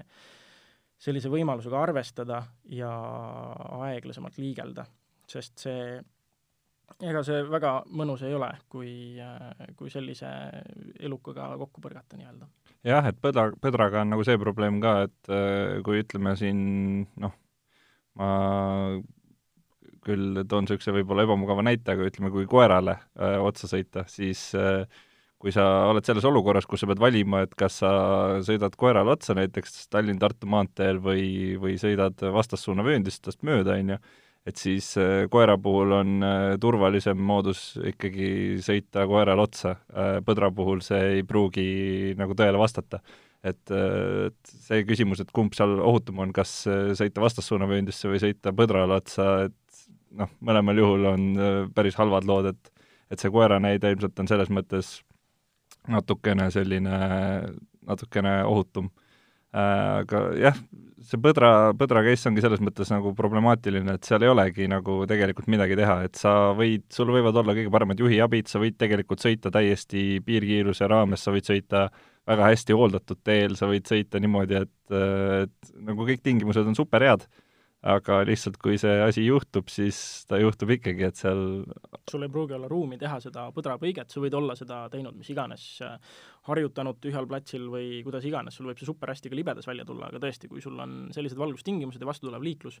sellise 0.96 1.30
võimalusega 1.32 1.80
arvestada 1.82 2.42
ja 2.72 2.90
aeglasemalt 3.84 4.38
liigelda, 4.40 4.86
sest 5.28 5.66
see 5.66 5.80
ega 7.04 7.22
see 7.26 7.42
väga 7.50 7.72
mõnus 7.98 8.22
ei 8.26 8.34
ole, 8.36 8.48
kui, 8.72 8.92
kui 9.76 9.90
sellise 9.92 10.28
elukaga 11.02 11.50
kokku 11.60 11.82
põrgata 11.84 12.18
nii-öelda. 12.18 12.48
jah, 12.86 13.08
et 13.10 13.18
põdra, 13.20 13.50
põdraga 13.60 14.04
on 14.04 14.14
nagu 14.14 14.24
see 14.26 14.38
probleem 14.40 14.78
ka, 14.80 14.94
et 15.08 15.32
kui 15.84 16.00
ütleme 16.04 16.36
siin 16.38 16.60
noh, 17.20 17.34
ma 18.16 18.30
küll 20.06 20.44
toon 20.48 20.66
niisuguse 20.66 20.94
võib-olla 20.94 21.26
ebamugava 21.26 21.64
näite, 21.66 21.94
aga 21.94 22.06
ütleme, 22.06 22.30
kui 22.34 22.46
koerale 22.50 22.98
öö, 22.98 23.34
äh, 23.34 23.42
otsa 23.42 23.70
sõita, 23.70 24.06
siis 24.10 24.48
öö, 24.56 24.82
äh, 24.84 25.02
kui 25.42 25.52
sa 25.52 25.64
oled 25.90 26.06
selles 26.06 26.24
olukorras, 26.24 26.64
kus 26.66 26.82
sa 26.82 26.88
pead 26.88 27.00
valima, 27.02 27.42
et 27.44 27.52
kas 27.58 27.80
sa 27.82 27.90
sõidad 28.46 28.72
koerale 28.80 29.12
otsa 29.12 29.34
näiteks 29.36 29.90
Tallinn-Tartu 29.92 30.48
maanteel 30.48 31.00
või, 31.04 31.26
või 31.60 31.76
sõidad 31.80 32.22
vastassuuna 32.32 32.86
vööndist 32.86 33.20
tast 33.26 33.44
mööda, 33.46 33.76
on 33.76 33.92
ju, 33.94 33.98
et 34.48 34.62
siis 34.62 34.88
äh, 35.02 35.26
koera 35.30 35.58
puhul 35.60 35.92
on 35.98 36.24
turvalisem 36.62 37.20
moodus 37.20 37.68
ikkagi 37.92 38.62
sõita 38.64 39.04
koerale 39.10 39.44
otsa, 39.44 39.76
põdra 40.24 40.50
puhul 40.54 40.80
see 40.86 41.18
ei 41.18 41.26
pruugi 41.26 42.14
nagu 42.18 42.38
tõele 42.38 42.62
vastata. 42.62 43.02
Et, 43.44 43.72
et 43.72 44.54
see 44.68 44.84
küsimus, 44.88 45.20
et 45.20 45.32
kumb 45.34 45.54
seal 45.56 45.76
ohutum 45.80 46.22
on, 46.24 46.32
kas 46.36 46.62
sõita 46.98 47.24
vastassuunavööndisse 47.24 48.10
või 48.10 48.22
sõita 48.22 48.54
põdrale 48.56 49.00
otsa, 49.00 49.48
et 49.50 49.84
noh, 50.16 50.32
mõlemal 50.40 50.80
juhul 50.80 51.10
on 51.12 51.28
päris 51.76 51.98
halvad 52.00 52.28
lood, 52.28 52.52
et 52.54 52.72
et 53.12 53.22
see 53.22 53.30
koera 53.30 53.60
näide 53.62 53.92
ilmselt 53.94 54.18
on 54.18 54.26
selles 54.30 54.48
mõttes 54.50 54.96
natukene 55.90 56.48
selline, 56.50 56.96
natukene 57.86 58.40
ohutum. 58.48 58.88
Äh, 59.54 60.02
aga 60.02 60.22
jah, 60.40 60.58
see 61.06 61.20
põdra, 61.22 61.50
põdra 61.78 62.02
case 62.04 62.28
ongi 62.28 62.42
selles 62.44 62.62
mõttes 62.64 62.90
nagu 62.92 63.12
problemaatiline, 63.16 63.94
et 63.96 64.08
seal 64.08 64.26
ei 64.26 64.32
olegi 64.32 64.66
nagu 64.70 64.98
tegelikult 65.08 65.48
midagi 65.52 65.78
teha, 65.78 66.00
et 66.08 66.18
sa 66.18 66.34
võid, 66.58 66.88
sul 66.92 67.12
võivad 67.14 67.38
olla 67.40 67.54
kõige 67.56 67.72
paremad 67.72 68.02
juhiabid, 68.02 68.50
sa 68.50 68.60
võid 68.62 68.76
tegelikult 68.80 69.22
sõita 69.22 69.52
täiesti 69.54 70.18
piirkiiruse 70.26 70.90
raames, 70.90 71.22
sa 71.22 71.34
võid 71.34 71.48
sõita 71.48 71.86
väga 72.26 72.50
hästi 72.50 72.76
hooldatud 72.76 73.22
teel, 73.24 73.56
sa 73.58 73.68
võid 73.70 73.86
sõita 73.88 74.20
niimoodi, 74.22 74.62
et, 74.66 74.94
et 75.42 75.74
nagu 75.86 76.06
kõik 76.08 76.24
tingimused 76.26 76.66
on 76.66 76.78
superhead 76.78 77.26
aga 77.86 78.20
lihtsalt, 78.26 78.56
kui 78.62 78.78
see 78.80 78.94
asi 79.04 79.22
juhtub, 79.26 79.68
siis 79.70 79.98
ta 80.28 80.38
juhtub 80.40 80.72
ikkagi, 80.74 81.04
et 81.06 81.18
seal 81.18 81.40
sul 82.10 82.24
ei 82.24 82.30
pruugi 82.32 82.56
olla 82.56 82.68
ruumi 82.70 82.98
teha 82.98 83.18
seda 83.22 83.46
põdrapõiget, 83.54 84.10
sa 84.10 84.22
võid 84.22 84.34
olla 84.38 84.56
seda 84.58 84.80
teinud 84.92 85.16
mis 85.18 85.30
iganes, 85.30 85.66
harjutanud 86.48 86.98
tühjal 87.02 87.28
platsil 87.30 87.68
või 87.70 88.00
kuidas 88.06 88.26
iganes, 88.26 88.56
sul 88.58 88.70
võib 88.70 88.80
see 88.80 88.88
super 88.88 89.12
hästi 89.12 89.30
ka 89.30 89.38
libedas 89.38 89.68
välja 89.68 89.86
tulla, 89.86 90.10
aga 90.10 90.22
tõesti, 90.22 90.50
kui 90.50 90.64
sul 90.64 90.78
on 90.82 90.96
sellised 91.14 91.38
valgustingimused 91.38 92.02
ja 92.02 92.08
vastu 92.08 92.26
tulev 92.26 92.46
liiklus, 92.46 92.80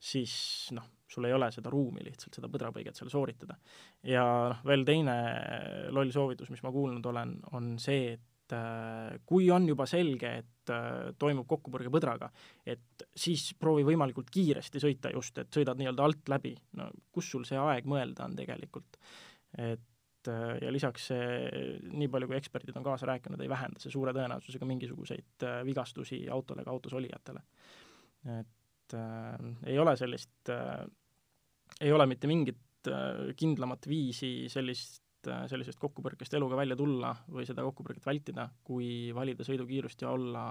siis 0.00 0.34
noh, 0.76 0.88
sul 1.10 1.28
ei 1.28 1.36
ole 1.36 1.50
seda 1.54 1.70
ruumi 1.72 2.06
lihtsalt 2.06 2.40
seda 2.40 2.50
põdrapõiget 2.50 2.98
seal 2.98 3.12
sooritada. 3.12 3.58
ja 4.06 4.24
noh, 4.54 4.64
veel 4.66 4.86
teine 4.88 5.16
loll 5.94 6.10
soovitus, 6.14 6.50
mis 6.50 6.64
ma 6.66 6.74
kuulnud 6.74 7.06
olen, 7.12 7.38
on 7.54 7.76
see, 7.82 8.16
et 8.16 8.29
et 8.50 8.56
äh, 8.56 9.18
kui 9.26 9.50
on 9.50 9.66
juba 9.68 9.86
selge, 9.86 10.30
et 10.42 10.72
äh, 10.72 11.10
toimub 11.18 11.46
kokkupõrge 11.48 11.90
põdraga, 11.92 12.30
et 12.66 13.04
siis 13.14 13.52
proovi 13.58 13.84
võimalikult 13.86 14.30
kiiresti 14.32 14.82
sõita 14.82 15.12
just, 15.14 15.38
et 15.38 15.52
sõidad 15.54 15.78
nii-öelda 15.78 16.04
alt 16.04 16.32
läbi, 16.32 16.54
no 16.78 16.90
kus 17.12 17.30
sul 17.30 17.46
see 17.46 17.58
aeg 17.60 17.86
mõelda 17.90 18.26
on 18.26 18.36
tegelikult. 18.38 18.98
et 19.58 20.28
äh, 20.28 20.56
ja 20.62 20.72
lisaks 20.72 21.10
see, 21.12 21.50
nii 21.92 22.08
palju 22.08 22.30
kui 22.30 22.38
eksperdid 22.38 22.76
on 22.76 22.86
kaasa 22.86 23.06
rääkinud, 23.10 23.40
ei 23.40 23.50
vähenda 23.50 23.82
see 23.82 23.92
suure 23.92 24.14
tõenäosusega 24.16 24.66
mingisuguseid 24.66 25.46
vigastusi 25.66 26.24
autole 26.28 26.62
ega 26.62 26.74
autos 26.74 26.92
olijatele. 26.98 27.42
et 28.38 28.94
äh, 28.94 29.38
ei 29.66 29.78
ole 29.78 29.96
sellist 29.96 30.50
äh,, 30.50 30.82
ei 31.80 31.92
ole 31.92 32.06
mitte 32.06 32.26
mingit 32.26 32.58
kindlamat 33.36 33.84
viisi 33.84 34.48
sellist 34.48 35.02
sellisest 35.50 35.80
kokkupõrkest 35.80 36.34
eluga 36.38 36.56
välja 36.56 36.76
tulla 36.78 37.12
või 37.28 37.44
seda 37.48 37.64
kokkupõrget 37.66 38.06
vältida, 38.06 38.48
kui 38.64 39.10
valida 39.14 39.44
sõidukiirust 39.46 40.02
ja 40.02 40.14
olla 40.14 40.44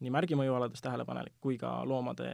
nii 0.00 0.12
märgimõjualades 0.14 0.80
tähelepanelik 0.84 1.36
kui 1.40 1.58
ka 1.60 1.80
loomade 1.88 2.30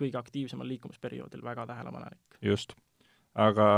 kõige 0.00 0.18
aktiivsemal 0.18 0.68
liikumisperioodil 0.68 1.44
väga 1.44 1.66
tähelepanelik. 1.66 2.38
just. 2.42 2.74
aga 3.34 3.68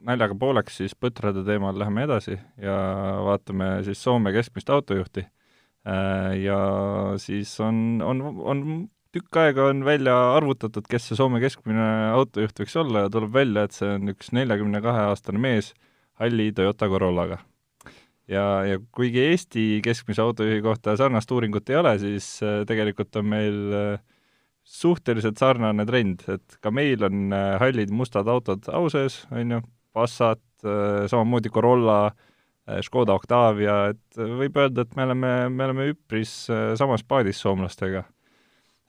naljaga 0.00 0.34
pooleks 0.38 0.80
siis 0.80 0.96
põtrade 0.98 1.44
teemal 1.46 1.78
läheme 1.78 2.06
edasi 2.08 2.38
ja 2.60 2.76
vaatame 3.26 3.82
siis 3.86 4.02
Soome 4.02 4.32
keskmist 4.34 4.70
autojuhti. 4.70 5.26
Äh, 5.86 6.38
ja 6.42 6.58
siis 7.18 7.54
on, 7.60 8.02
on, 8.06 8.22
on 8.38 8.66
tükk 9.14 9.38
aega 9.42 9.68
on 9.70 9.84
välja 9.84 10.14
arvutatud, 10.36 10.86
kes 10.90 11.08
see 11.08 11.18
Soome 11.18 11.40
keskmine 11.42 11.86
autojuht 12.16 12.62
võiks 12.62 12.76
olla 12.80 13.06
ja 13.06 13.12
tuleb 13.12 13.32
välja, 13.34 13.66
et 13.66 13.76
see 13.76 13.90
on 13.98 14.12
üks 14.14 14.32
neljakümne 14.36 14.82
kahe 14.84 15.08
aastane 15.10 15.42
mees, 15.42 15.72
halli 16.20 16.52
Toyota 16.52 16.88
Corollaga. 16.88 17.38
ja, 18.28 18.64
ja 18.64 18.78
kuigi 18.92 19.20
Eesti 19.20 19.80
keskmise 19.84 20.22
autojuhi 20.22 20.62
kohta 20.62 20.96
sarnast 20.96 21.30
uuringut 21.30 21.70
ei 21.70 21.76
ole, 21.76 21.96
siis 21.98 22.26
äh, 22.42 22.62
tegelikult 22.66 23.16
on 23.16 23.26
meil 23.28 23.76
äh, 23.76 24.02
suhteliselt 24.62 25.40
sarnane 25.40 25.86
trend, 25.86 26.24
et 26.28 26.58
ka 26.62 26.70
meil 26.70 27.02
on 27.04 27.32
äh, 27.34 27.56
hallid 27.60 27.90
mustad 27.90 28.28
autod 28.28 28.68
au 28.72 28.90
sees, 28.92 29.22
on 29.30 29.58
ju, 29.58 29.62
Passat, 29.92 30.40
samamoodi 31.12 31.50
Corolla, 31.52 32.14
Škoda 32.80 33.12
Octavia, 33.12 33.90
et 33.92 34.16
võib 34.16 34.56
öelda, 34.56 34.86
et 34.86 34.94
me 34.96 35.04
oleme, 35.04 35.32
me 35.52 35.66
oleme 35.66 35.88
üpris 35.90 36.30
samas 36.80 37.04
paadis 37.04 37.42
soomlastega 37.44 38.06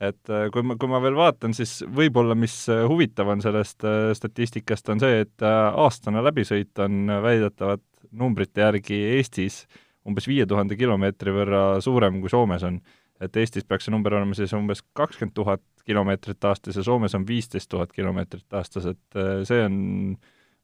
et 0.10 0.31
äh, 0.31 0.48
kui 0.53 0.63
ma, 0.65 0.75
kui 0.79 0.89
ma 0.91 1.00
veel 1.03 1.15
vaatan, 1.17 1.53
siis 1.55 1.81
võib-olla 1.93 2.36
mis 2.38 2.55
äh, 2.72 2.83
huvitav 2.89 3.29
on 3.33 3.43
sellest 3.43 3.86
äh, 3.88 4.12
statistikast, 4.17 4.89
on 4.93 5.01
see, 5.03 5.24
et 5.25 5.45
aastane 5.45 6.24
läbisõit 6.25 6.83
on 6.83 7.13
väidetavalt 7.24 7.83
numbrite 8.12 8.63
järgi 8.63 9.00
Eestis 9.17 9.63
umbes 10.07 10.27
viie 10.27 10.45
tuhande 10.50 10.75
kilomeetri 10.77 11.33
võrra 11.33 11.63
suurem, 11.83 12.19
kui 12.22 12.31
Soomes 12.31 12.65
on. 12.67 12.81
et 13.24 13.38
Eestis 13.39 13.63
peaks 13.63 13.88
see 13.88 13.93
number 13.93 14.17
olema 14.17 14.36
siis 14.36 14.51
umbes 14.57 14.83
kakskümmend 14.98 15.36
tuhat 15.38 15.63
kilomeetrit 15.88 16.43
aastas 16.50 16.75
ja 16.75 16.83
Soomes 16.83 17.15
on 17.15 17.27
viisteist 17.27 17.69
tuhat 17.72 17.93
kilomeetrit 17.95 18.57
aastas, 18.60 18.89
et 18.91 19.19
see 19.48 19.62
on 19.63 19.77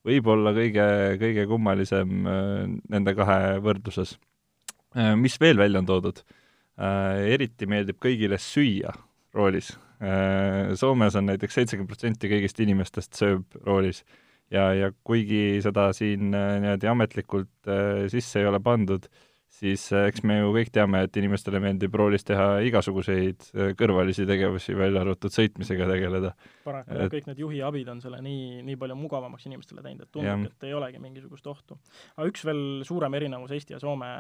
võib-olla 0.07 0.51
kõige, 0.55 0.85
kõige 1.21 1.45
kummalisem 1.47 2.27
nende 2.91 3.15
kahe 3.15 3.59
võrdluses. 3.63 4.17
mis 5.15 5.39
veel 5.39 5.57
välja 5.57 5.79
on 5.79 5.87
toodud? 5.87 6.23
eriti 6.79 7.67
meeldib 7.67 7.97
kõigile 7.99 8.37
süüa 8.39 8.91
roolis. 9.35 9.73
Äh, 9.99 10.73
Soomes 10.79 11.15
on 11.19 11.27
näiteks 11.27 11.59
seitsekümmend 11.59 11.91
protsenti 11.91 12.31
kõigist 12.31 12.59
inimestest 12.63 13.17
sööb 13.19 13.57
roolis 13.65 14.03
ja, 14.53 14.69
ja 14.73 14.91
kuigi 15.03 15.59
seda 15.63 15.89
siin 15.95 16.31
äh, 16.31 16.53
niimoodi 16.63 16.87
ametlikult 16.87 17.69
äh, 17.69 18.05
sisse 18.11 18.39
ei 18.39 18.47
ole 18.47 18.61
pandud, 18.63 19.09
siis 19.59 19.83
eks 19.91 20.23
me 20.23 20.39
ju 20.39 20.53
kõik 20.55 20.71
teame, 20.73 21.03
et 21.03 21.19
inimestele 21.19 21.59
meeldib 21.59 21.95
roolis 21.99 22.23
teha 22.23 22.61
igasuguseid 22.69 23.49
kõrvalisi 23.77 24.27
tegevusi, 24.29 24.77
välja 24.77 25.03
arvatud 25.03 25.33
sõitmisega 25.35 25.89
tegeleda. 25.89 26.35
paraku 26.63 26.95
et... 26.95 27.13
kõik 27.17 27.31
need 27.31 27.41
juhiabid 27.43 27.89
on 27.91 27.99
selle 28.03 28.21
nii, 28.23 28.61
nii 28.67 28.79
palju 28.79 28.97
mugavamaks 29.01 29.49
inimestele 29.49 29.83
teinud, 29.83 30.05
et 30.05 30.13
tundub, 30.15 30.47
et 30.47 30.69
ei 30.69 30.77
olegi 30.77 31.01
mingisugust 31.01 31.49
ohtu. 31.49 31.79
aga 32.15 32.29
üks 32.29 32.45
veel 32.47 32.63
suurem 32.87 33.19
erinevus 33.19 33.57
Eesti 33.57 33.75
ja 33.75 33.81
Soome 33.83 34.13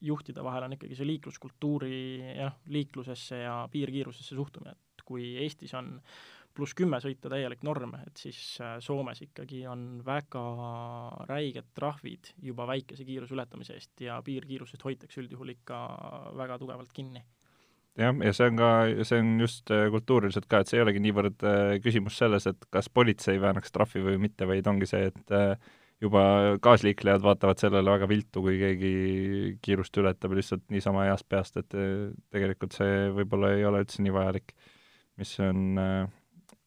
juhtide 0.00 0.44
vahel 0.44 0.66
on 0.66 0.76
ikkagi 0.76 0.96
see 0.98 1.06
liikluskultuuri 1.08 1.98
ja 2.36 2.48
noh, 2.50 2.56
liiklusesse 2.72 3.42
ja 3.44 3.58
piirkiirusesse 3.72 4.36
suhtumine, 4.36 4.74
et 4.74 5.04
kui 5.06 5.34
Eestis 5.42 5.74
on 5.78 5.98
pluss 6.54 6.74
kümme 6.78 7.00
sõita 7.02 7.30
täielik 7.32 7.64
norm, 7.66 7.96
et 8.06 8.20
siis 8.20 8.38
äh, 8.62 8.76
Soomes 8.82 9.20
ikkagi 9.24 9.64
on 9.70 10.02
väga 10.06 10.42
räiged 11.28 11.72
trahvid 11.74 12.30
juba 12.42 12.66
väikese 12.70 13.06
kiiruse 13.06 13.34
ületamise 13.34 13.74
eest 13.78 14.04
ja 14.04 14.20
piirkiirusest 14.24 14.84
hoitakse 14.86 15.22
üldjuhul 15.24 15.54
ikka 15.56 15.80
väga 16.38 16.58
tugevalt 16.62 16.92
kinni. 16.94 17.24
Jah, 17.98 18.14
ja 18.26 18.32
see 18.34 18.50
on 18.50 18.58
ka, 18.58 18.68
see 19.06 19.22
on 19.22 19.34
just 19.42 19.70
äh, 19.74 19.86
kultuuriliselt 19.94 20.48
ka, 20.50 20.62
et 20.62 20.70
see 20.70 20.80
ei 20.80 20.86
olegi 20.86 21.02
niivõrd 21.02 21.46
äh, 21.46 21.76
küsimus 21.82 22.18
selles, 22.18 22.46
et 22.50 22.68
kas 22.74 22.90
politsei 22.90 23.38
väänaks 23.42 23.74
trahvi 23.74 24.02
või 24.02 24.18
mitte, 24.26 24.48
vaid 24.50 24.66
ongi 24.70 24.90
see, 24.90 25.10
et 25.10 25.34
juba 26.04 26.24
kaasliiklejad 26.64 27.22
vaatavad 27.24 27.60
sellele 27.60 27.94
väga 27.96 28.08
viltu, 28.10 28.42
kui 28.44 28.58
keegi 28.60 28.92
kiirust 29.64 29.96
ületab 30.02 30.34
lihtsalt 30.36 30.64
niisama 30.72 31.06
heast 31.08 31.26
peast, 31.30 31.56
et 31.60 31.76
tegelikult 32.34 32.76
see 32.76 33.08
võib-olla 33.16 33.54
ei 33.56 33.64
ole 33.68 33.84
üldse 33.84 34.04
nii 34.04 34.14
vajalik. 34.14 34.54
mis 35.20 35.32
on 35.40 35.78
äh, 35.78 36.06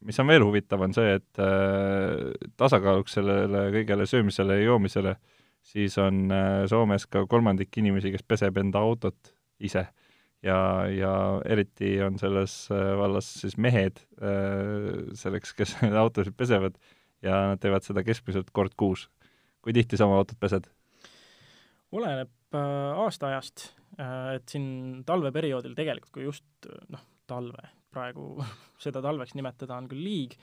mis 0.08 0.20
on 0.22 0.30
veel 0.30 0.46
huvitav, 0.46 0.82
on 0.86 0.94
see, 0.96 1.18
et 1.20 1.42
äh, 1.44 2.32
tasakaaluks 2.58 3.18
sellele 3.18 3.68
kõigele 3.76 4.08
söömisele 4.10 4.60
ja 4.60 4.70
joomisele, 4.70 5.16
siis 5.68 5.98
on 6.00 6.32
Soomes 6.72 7.06
ka 7.12 7.26
kolmandik 7.28 7.76
inimesi, 7.78 8.14
kes 8.14 8.24
peseb 8.24 8.58
enda 8.62 8.80
autot 8.80 9.34
ise. 9.60 9.88
ja, 10.46 10.86
ja 10.94 11.14
eriti 11.50 11.98
on 12.06 12.20
selles 12.22 12.70
vallas 12.70 13.28
siis 13.42 13.58
mehed 13.58 14.00
selleks, 15.18 15.54
kes 15.58 15.74
neid 15.82 15.98
autosid 16.04 16.38
pesevad 16.38 16.78
ja 17.26 17.52
nad 17.52 17.62
teevad 17.62 17.86
seda 17.86 18.04
keskmiselt 18.06 18.52
kord 18.56 18.76
kuus. 18.78 19.08
Kui 19.68 19.76
tihti 19.76 20.00
sa 20.00 20.08
oma 20.08 20.22
autot 20.22 20.40
pesed? 20.40 20.70
oleneb 21.98 22.56
äh, 22.56 23.02
aastaajast 23.04 23.66
äh,, 24.00 24.38
et 24.38 24.48
siin 24.52 25.04
talveperioodil 25.08 25.76
tegelikult, 25.76 26.14
kui 26.16 26.24
just 26.28 26.70
noh, 26.92 27.04
talve, 27.28 27.68
praegu 27.92 28.30
seda 28.84 29.04
talveks 29.04 29.36
nimetada 29.36 29.76
on 29.76 29.90
küll 29.92 30.04
liig, 30.04 30.38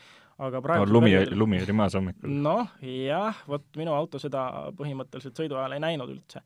aga 0.44 0.60
praegu 0.64 0.88
no, 0.88 0.98
lumi 0.98 1.12
perioodil..., 1.12 1.40
lumi 1.40 1.62
oli 1.64 1.76
maas 1.80 1.96
hommikul. 1.96 2.36
noh, 2.44 2.76
jah, 2.84 3.44
vot 3.48 3.66
minu 3.80 3.96
auto 3.96 4.20
seda 4.20 4.46
põhimõtteliselt 4.76 5.40
sõidu 5.40 5.60
ajal 5.60 5.76
ei 5.76 5.84
näinud 5.84 6.12
üldse. 6.16 6.44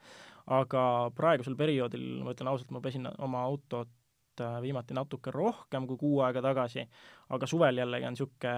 aga 0.54 0.82
praegusel 1.18 1.58
perioodil, 1.58 2.06
ma 2.24 2.34
ütlen 2.34 2.50
ausalt, 2.52 2.70
ma 2.74 2.82
pesin 2.84 3.10
oma 3.18 3.42
autot 3.46 3.90
äh, 4.44 4.58
viimati 4.62 4.96
natuke 4.96 5.32
rohkem 5.34 5.86
kui 5.88 5.98
kuu 6.00 6.20
aega 6.26 6.42
tagasi, 6.44 6.84
aga 7.34 7.46
suvel 7.46 7.82
jällegi 7.82 8.08
on 8.08 8.16
niisugune 8.16 8.54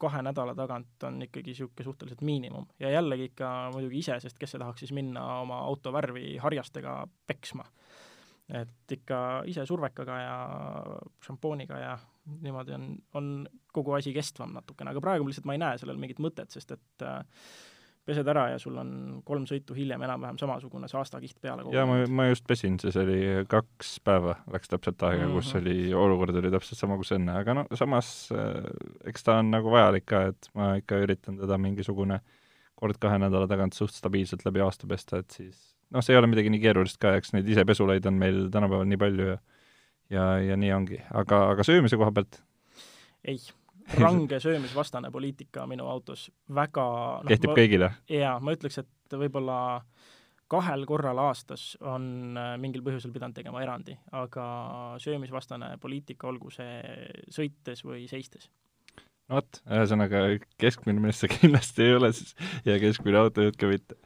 kahe 0.00 0.22
nädala 0.22 0.54
tagant 0.58 1.08
on 1.08 1.22
ikkagi 1.28 1.52
niisugune 1.52 1.88
suhteliselt 1.88 2.22
miinimum. 2.26 2.66
ja 2.80 2.90
jällegi 2.90 3.30
ikka 3.32 3.52
muidugi 3.74 3.98
ise, 4.04 4.20
sest 4.20 4.38
kes 4.38 4.54
see 4.54 4.62
tahaks 4.62 4.84
siis 4.84 4.92
minna 4.96 5.26
oma 5.40 5.62
auto 5.66 5.92
värvi 5.92 6.36
harjastega 6.42 7.02
peksma 7.26 7.66
et 8.52 8.96
ikka 8.96 9.18
ise 9.48 9.64
survekaga 9.66 10.16
ja 10.20 10.36
šampooniga 11.24 11.78
ja 11.78 11.92
niimoodi 12.42 12.74
on, 12.76 12.86
on 13.14 13.28
kogu 13.72 13.94
asi 13.96 14.12
kestvam 14.14 14.52
natukene, 14.56 14.92
aga 14.92 15.02
praegu 15.02 15.26
lihtsalt 15.26 15.46
ma 15.48 15.56
ei 15.56 15.62
näe 15.62 15.78
sellel 15.80 16.00
mingit 16.00 16.20
mõtet, 16.22 16.52
sest 16.54 16.74
et 16.76 17.06
äh, 17.06 17.22
pesed 18.06 18.28
ära 18.28 18.48
ja 18.50 18.58
sul 18.58 18.76
on 18.80 18.92
kolm 19.26 19.44
sõitu 19.46 19.76
hiljem 19.76 20.02
enam-vähem 20.02 20.38
samasugune 20.40 20.88
saastakiht 20.90 21.38
peale 21.42 21.64
jaa, 21.74 21.86
ma, 21.86 22.00
ma 22.10 22.26
just 22.30 22.46
pesin, 22.48 22.78
siis 22.82 22.96
oli 22.98 23.18
kaks 23.50 23.94
päeva, 24.04 24.36
läks 24.52 24.72
täpselt 24.72 25.02
aega 25.06 25.22
mm, 25.24 25.30
-hmm. 25.30 25.38
kus 25.38 25.54
oli, 25.60 25.76
olukord 25.94 26.38
oli 26.42 26.50
täpselt 26.50 26.80
sama, 26.80 26.98
kus 27.00 27.14
enne, 27.14 27.36
aga 27.38 27.54
no 27.60 27.66
samas 27.78 28.30
äh, 28.34 28.64
eks 29.10 29.28
ta 29.28 29.38
on 29.42 29.52
nagu 29.54 29.70
vajalik 29.70 30.06
ka, 30.10 30.24
et 30.32 30.50
ma 30.58 30.74
ikka 30.80 30.98
üritan 31.04 31.38
teda 31.38 31.58
mingisugune 31.58 32.20
kord 32.82 32.98
kahe 32.98 33.20
nädala 33.22 33.46
tagant 33.46 33.78
suht 33.78 33.94
stabiilselt 33.94 34.42
läbi 34.48 34.64
aasta 34.64 34.90
pesta, 34.90 35.22
et 35.22 35.30
siis 35.30 35.72
noh, 35.94 36.02
see 36.02 36.16
ei 36.16 36.18
ole 36.18 36.30
midagi 36.32 36.50
nii 36.50 36.62
keerulist 36.62 36.98
ka, 36.98 37.14
eks 37.20 37.36
neid 37.36 37.48
isepesulaid 37.48 38.06
on 38.10 38.18
meil 38.18 38.48
tänapäeval 38.50 38.88
nii 38.90 38.98
palju 38.98 39.32
ja 39.34 39.38
ja, 40.12 40.24
ja 40.42 40.56
nii 40.58 40.72
ongi, 40.74 41.00
aga, 41.14 41.44
aga 41.54 41.66
söömise 41.66 41.98
koha 42.00 42.12
pealt? 42.14 42.40
ei, 43.22 43.38
range 43.98 44.40
söömisvastane 44.40 45.10
poliitika 45.10 45.66
minu 45.66 45.86
autos. 45.90 46.28
Väga 46.54 46.86
no, 47.22 47.28
kehtib 47.28 47.52
ma, 47.52 47.58
kõigile? 47.58 47.92
jaa, 48.10 48.38
ma 48.40 48.54
ütleks, 48.56 48.80
et 48.82 49.16
võib-olla 49.18 49.58
kahel 50.52 50.84
korral 50.88 51.20
aastas 51.22 51.72
on 51.80 52.36
äh, 52.36 52.54
mingil 52.60 52.84
põhjusel 52.84 53.12
pidanud 53.14 53.36
tegema 53.36 53.62
erandi, 53.64 53.96
aga 54.16 54.44
söömisvastane 55.02 55.74
poliitika, 55.80 56.28
olgu 56.28 56.52
see 56.52 56.82
sõites 57.32 57.84
või 57.86 58.04
seistes. 58.10 58.50
No 59.30 59.38
vot, 59.38 59.62
ühesõnaga 59.70 60.24
keskmine 60.60 61.00
mees 61.00 61.22
see 61.22 61.30
kindlasti 61.32 61.86
ei 61.86 61.94
ole 61.96 62.12
siis 62.16 62.34
ja 62.68 62.76
keskmine 62.82 63.22
autojuht 63.22 63.56
ka 63.60 63.70
mitte 63.70 63.96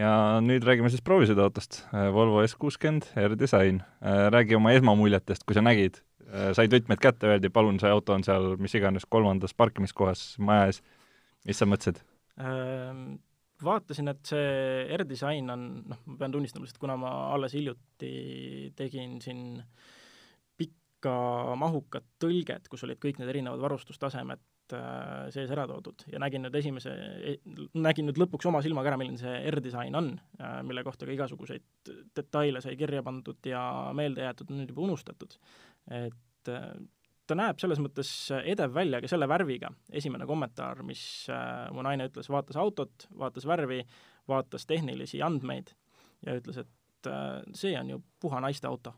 ja 0.00 0.12
nüüd 0.44 0.64
räägime 0.66 0.90
siis 0.92 1.02
proovisõiduautost, 1.06 1.82
äh, 1.92 2.08
Volvo 2.14 2.42
S60 2.44 3.12
R-Design. 3.20 3.82
Äh, 4.00 4.26
räägi 4.32 4.56
oma 4.56 4.72
esmamuljetest, 4.76 5.44
kui 5.46 5.56
sa 5.56 5.64
nägid, 5.64 6.00
äh, 6.26 6.50
said 6.56 6.72
võtmed 6.72 7.02
kätte, 7.02 7.28
öeldi, 7.30 7.50
palun, 7.52 7.80
see 7.82 7.90
auto 7.92 8.16
on 8.16 8.24
seal 8.26 8.54
mis 8.62 8.76
iganes 8.78 9.06
kolmandas 9.08 9.56
parkimiskohas 9.56 10.34
maja 10.38 10.70
ees, 10.70 10.82
mis 11.48 11.60
sa 11.60 11.68
mõtlesid? 11.68 12.02
Ähm, 12.40 13.20
vaatasin, 13.64 14.10
et 14.12 14.24
see 14.32 14.86
R-Design 14.96 15.52
on, 15.52 15.66
noh, 15.92 16.04
ma 16.06 16.20
pean 16.20 16.36
tunnistama 16.36 16.64
lihtsalt, 16.64 16.82
kuna 16.82 16.96
ma 17.00 17.14
alles 17.34 17.56
hiljuti 17.58 18.72
tegin 18.78 19.18
siin 19.24 19.58
pikka 21.00 21.56
mahukat 21.56 22.04
tõlget, 22.20 22.68
kus 22.68 22.84
olid 22.84 23.00
kõik 23.00 23.18
need 23.18 23.32
erinevad 23.32 23.62
varustustasemed 23.64 24.42
Äh, 24.76 25.30
sees 25.34 25.50
ära 25.50 25.64
toodud 25.68 26.04
ja 26.10 26.20
nägin 26.22 26.44
nüüd 26.44 26.54
esimese, 26.60 26.92
e-, 27.26 27.38
nägin 27.80 28.06
nüüd 28.08 28.20
lõpuks 28.20 28.46
oma 28.50 28.60
silmaga 28.62 28.92
ära, 28.92 28.98
milline 29.00 29.18
see 29.18 29.32
R-disain 29.50 29.96
on, 29.98 30.12
äh, 30.38 30.60
mille 30.66 30.84
kohta 30.86 31.08
ka 31.08 31.14
igasuguseid 31.14 31.90
detaile 32.16 32.62
sai 32.62 32.76
kirja 32.78 33.02
pandud 33.06 33.50
ja 33.50 33.62
meelde 33.96 34.24
jäetud, 34.26 34.52
nüüd 34.54 34.70
juba 34.70 34.84
unustatud. 34.86 35.36
et 35.90 36.52
äh, 36.52 36.68
ta 37.26 37.38
näeb 37.38 37.58
selles 37.62 37.80
mõttes 37.82 38.10
edev 38.42 38.74
välja 38.74 39.00
ka 39.02 39.10
selle 39.10 39.28
värviga, 39.30 39.70
esimene 39.90 40.26
kommentaar, 40.26 40.82
mis 40.86 41.02
mu 41.74 41.84
naine 41.86 42.08
ütles, 42.10 42.26
vaatas 42.30 42.58
autot, 42.58 43.06
vaatas 43.18 43.46
värvi, 43.46 43.84
vaatas 44.28 44.66
tehnilisi 44.66 45.22
andmeid 45.22 45.70
ja 46.26 46.34
ütles, 46.40 46.58
et 46.64 47.10
see 47.54 47.76
on 47.78 47.94
ju 47.94 48.02
puha 48.20 48.42
naiste 48.42 48.66
auto. 48.66 48.96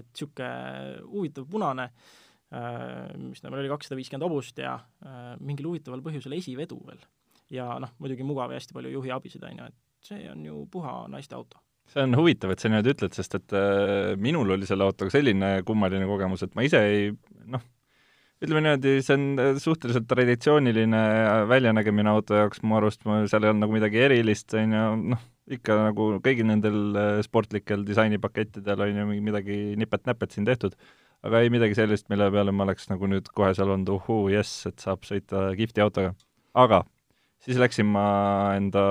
Et 0.00 0.08
niisugune 0.10 1.02
huvitav 1.08 1.48
punane 1.50 1.88
äh, 1.88 3.12
mis 3.18 3.42
ta 3.42 3.50
meil 3.50 3.64
oli, 3.64 3.72
kakssada 3.72 3.98
viiskümmend 3.98 4.26
hobust 4.26 4.58
ja 4.62 4.76
äh, 5.04 5.34
mingil 5.40 5.70
huvitaval 5.72 6.04
põhjusel 6.04 6.36
esivedu 6.38 6.80
veel. 6.86 7.02
ja 7.54 7.68
noh, 7.82 7.92
muidugi 8.02 8.26
mugav 8.26 8.52
ja 8.52 8.60
hästi 8.60 8.76
palju 8.76 8.94
juhiabisid, 8.98 9.44
on 9.50 9.62
ju, 9.62 9.68
et 9.70 10.08
see 10.08 10.24
on 10.30 10.44
ju 10.46 10.64
puha 10.72 11.04
naiste 11.12 11.36
auto 11.38 11.60
see 11.90 12.04
on 12.04 12.16
huvitav, 12.16 12.54
et 12.54 12.62
sa 12.62 12.70
niimoodi 12.70 12.94
ütled, 12.94 13.14
sest 13.16 13.38
et 13.38 13.54
äh, 13.58 14.14
minul 14.20 14.56
oli 14.56 14.68
selle 14.68 14.86
autoga 14.86 15.12
selline 15.12 15.58
kummaline 15.68 16.08
kogemus, 16.08 16.46
et 16.46 16.54
ma 16.56 16.64
ise 16.64 16.80
ei 16.80 17.10
noh, 17.52 17.62
ütleme 18.44 18.64
niimoodi, 18.64 18.96
see 19.04 19.18
on 19.18 19.58
suhteliselt 19.60 20.08
traditsiooniline 20.10 21.02
väljanägemine 21.50 22.12
auto 22.12 22.38
jaoks 22.38 22.64
mu 22.64 22.78
arust, 22.78 23.04
seal 23.04 23.44
ei 23.44 23.52
olnud 23.52 23.66
nagu 23.66 23.76
midagi 23.76 24.00
erilist, 24.06 24.56
on 24.58 24.76
ju, 24.78 24.88
noh, 25.14 25.28
ikka 25.50 25.76
nagu 25.76 26.06
kõigil 26.24 26.46
nendel 26.48 27.22
sportlikel 27.26 27.82
disainipakettidel 27.84 28.80
on 28.80 29.00
ju 29.00 29.08
midagi 29.20 29.58
nipet-näpet 29.76 30.32
siin 30.32 30.46
tehtud 30.48 30.76
aga 31.24 31.40
ei 31.40 31.52
midagi 31.52 31.76
sellist, 31.78 32.08
mille 32.12 32.28
peale 32.32 32.52
ma 32.52 32.66
oleks 32.66 32.88
nagu 32.90 33.08
nüüd 33.08 33.30
kohe 33.36 33.52
seal 33.56 33.72
olnud, 33.72 33.94
uhuu, 33.96 34.28
jess, 34.34 34.66
et 34.68 34.82
saab 34.84 35.06
sõita 35.08 35.46
kihvti 35.56 35.84
autoga. 35.84 36.12
aga 36.54 36.82
siis 37.44 37.58
läksin 37.60 37.88
ma 37.90 38.06
enda 38.56 38.82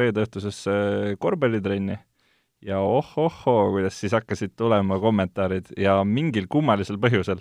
reedeõhtusesse 0.00 1.16
korvpallitrenni 1.20 1.98
ja 2.68 2.80
oh-ohoo, 2.84 3.70
kuidas 3.74 4.00
siis 4.00 4.16
hakkasid 4.16 4.56
tulema 4.56 4.98
kommentaarid 5.00 5.72
ja 5.76 6.00
mingil 6.04 6.48
kummalisel 6.50 6.98
põhjusel 7.00 7.40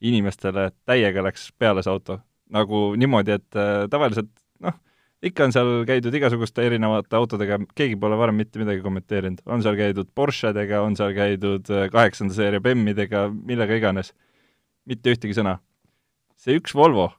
inimestele 0.00 0.70
täiega 0.86 1.24
läks 1.24 1.50
peale 1.58 1.82
see 1.82 1.92
auto. 1.92 2.20
nagu 2.48 2.94
niimoodi, 2.96 3.34
et 3.36 3.56
äh, 3.60 3.86
tavaliselt 3.92 4.30
noh, 4.64 4.76
ikka 5.22 5.48
on 5.48 5.54
seal 5.54 5.70
käidud 5.88 6.14
igasuguste 6.14 6.64
erinevate 6.66 7.16
autodega, 7.18 7.58
keegi 7.78 7.96
pole 8.00 8.18
varem 8.18 8.38
mitte 8.38 8.60
midagi 8.60 8.82
kommenteerinud. 8.84 9.42
on 9.46 9.62
seal 9.62 9.78
käidud 9.78 10.10
Porschedega, 10.14 10.82
on 10.82 10.96
seal 10.96 11.14
käidud 11.16 11.70
äh, 11.74 11.88
kaheksanda 11.92 12.34
seeria 12.34 12.60
BEM-idega, 12.62 13.28
millega 13.32 13.78
iganes. 13.78 14.14
mitte 14.84 15.12
ühtegi 15.12 15.34
sõna. 15.36 15.58
see 16.36 16.56
üks 16.58 16.74
Volvo 16.74 17.10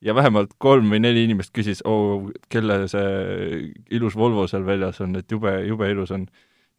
ja 0.00 0.14
vähemalt 0.14 0.54
kolm 0.58 0.90
või 0.92 1.00
neli 1.00 1.24
inimest 1.24 1.52
küsis, 1.56 1.82
oo, 1.84 2.30
kelle 2.48 2.86
see 2.88 3.72
ilus 3.90 4.16
Volvo 4.16 4.46
seal 4.48 4.64
väljas 4.66 5.00
on, 5.00 5.16
et 5.16 5.30
jube, 5.30 5.52
jube 5.66 5.90
ilus 5.90 6.10
on. 6.16 6.26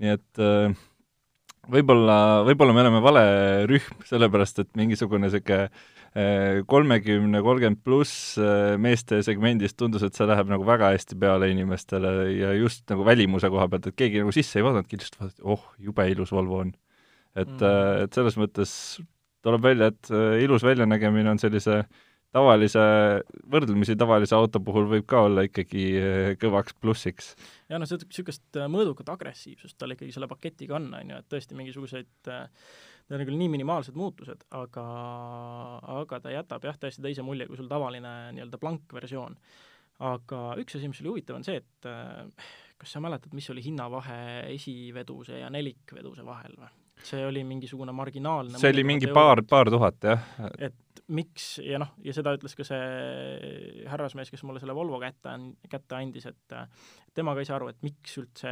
nii 0.01 0.13
et 0.17 0.41
äh, 0.41 0.73
võib-olla, 1.71 2.17
võib-olla 2.47 2.73
me 2.75 2.83
oleme 2.83 3.01
vale 3.03 3.23
rühm, 3.69 4.01
sellepärast 4.07 4.63
et 4.63 4.69
mingisugune 4.79 5.27
niisugune 5.27 5.67
kolmekümne, 6.65 7.41
kolmkümmend 7.45 7.83
pluss 7.85 8.37
äh, 8.41 8.73
meeste 8.81 9.19
segmendist 9.25 9.77
tundus, 9.77 10.01
et 10.07 10.15
see 10.17 10.25
läheb 10.25 10.49
nagu 10.49 10.65
väga 10.65 10.89
hästi 10.95 11.17
peale 11.21 11.51
inimestele 11.51 12.13
ja 12.33 12.53
just 12.57 12.87
nagu 12.89 13.05
välimuse 13.05 13.51
koha 13.53 13.67
pealt, 13.69 13.91
et 13.91 13.97
keegi 13.99 14.23
nagu 14.23 14.33
sisse 14.33 14.57
ei 14.57 14.65
vaadanudki, 14.65 14.97
lihtsalt 14.97 15.19
vaadati, 15.21 15.45
oh, 15.45 15.67
jube 15.83 16.07
ilus 16.09 16.33
Volvo 16.33 16.63
on. 16.63 16.73
et 17.35 17.53
mm., 17.53 17.67
äh, 17.69 18.03
et 18.07 18.17
selles 18.17 18.39
mõttes 18.39 18.73
tuleb 19.45 19.67
välja, 19.67 19.91
et 19.93 20.09
äh, 20.09 20.39
ilus 20.47 20.65
väljanägemine 20.65 21.35
on 21.35 21.41
sellise 21.41 21.83
tavalise, 22.35 22.81
võrdlemisi 23.51 23.95
tavalise 23.99 24.35
auto 24.37 24.61
puhul 24.63 24.89
võib 24.91 25.07
ka 25.09 25.23
olla 25.29 25.45
ikkagi 25.47 25.85
eh, 25.99 26.33
kõvaks 26.41 26.75
plussiks. 26.81 27.31
ja 27.71 27.79
noh, 27.79 27.87
niisugust 27.87 28.59
äh, 28.59 28.67
mõõdukat 28.71 29.09
agressiivsust 29.13 29.77
tal 29.79 29.95
ikkagi 29.95 30.13
selle 30.15 30.29
paketiga 30.31 30.77
on, 30.79 30.91
on 30.97 31.15
ju, 31.15 31.23
et 31.23 31.33
tõesti 31.33 31.57
mingisuguseid 31.57 32.31
Need 33.07 33.21
on 33.21 33.27
küll 33.29 33.39
nii 33.39 33.47
minimaalsed 33.53 33.95
muutused, 33.95 34.41
aga, 34.51 34.81
aga 35.93 36.17
ta 36.19 36.31
jätab 36.33 36.65
jah, 36.67 36.75
täiesti 36.75 36.99
teise 37.05 37.23
mulje 37.23 37.45
kui 37.47 37.55
sul 37.55 37.69
tavaline 37.71 38.33
nii-öelda 38.35 38.59
blankversioon. 38.59 39.37
aga 40.03 40.41
üks 40.59 40.75
asi, 40.75 40.89
mis 40.91 40.99
oli 40.99 41.13
huvitav, 41.13 41.37
on 41.39 41.45
see, 41.47 41.61
et 41.61 41.87
kas 42.77 42.91
sa 42.91 43.01
mäletad, 43.01 43.31
mis 43.33 43.47
oli 43.49 43.63
hinnavahe 43.65 44.19
esiveduse 44.51 45.39
ja 45.39 45.47
nelikveduse 45.53 46.25
vahel 46.25 46.59
või? 46.59 46.73
see 47.07 47.23
oli 47.29 47.43
mingisugune 47.45 47.93
marginaalne 47.93 48.57
see 48.57 48.73
oli 48.73 48.83
mingi 48.89 49.07
paar, 49.13 49.43
paar 49.47 49.69
tuhat, 49.69 50.03
jah. 50.03 50.23
et 50.57 50.75
miks, 51.13 51.45
ja 51.63 51.79
noh, 51.79 51.93
ja 52.03 52.13
seda 52.15 52.33
ütles 52.35 52.55
ka 52.57 52.65
see 52.67 53.83
härrasmees, 53.87 54.31
kes 54.31 54.43
mulle 54.47 54.59
selle 54.59 54.75
Volvo 54.75 54.99
kätte, 55.01 55.33
kätte 55.71 55.95
andis, 55.97 56.27
et 56.27 56.55
tema 57.15 57.33
ka 57.35 57.43
ei 57.43 57.47
saa 57.47 57.57
aru, 57.59 57.69
et 57.71 57.85
miks 57.85 58.17
üldse 58.21 58.51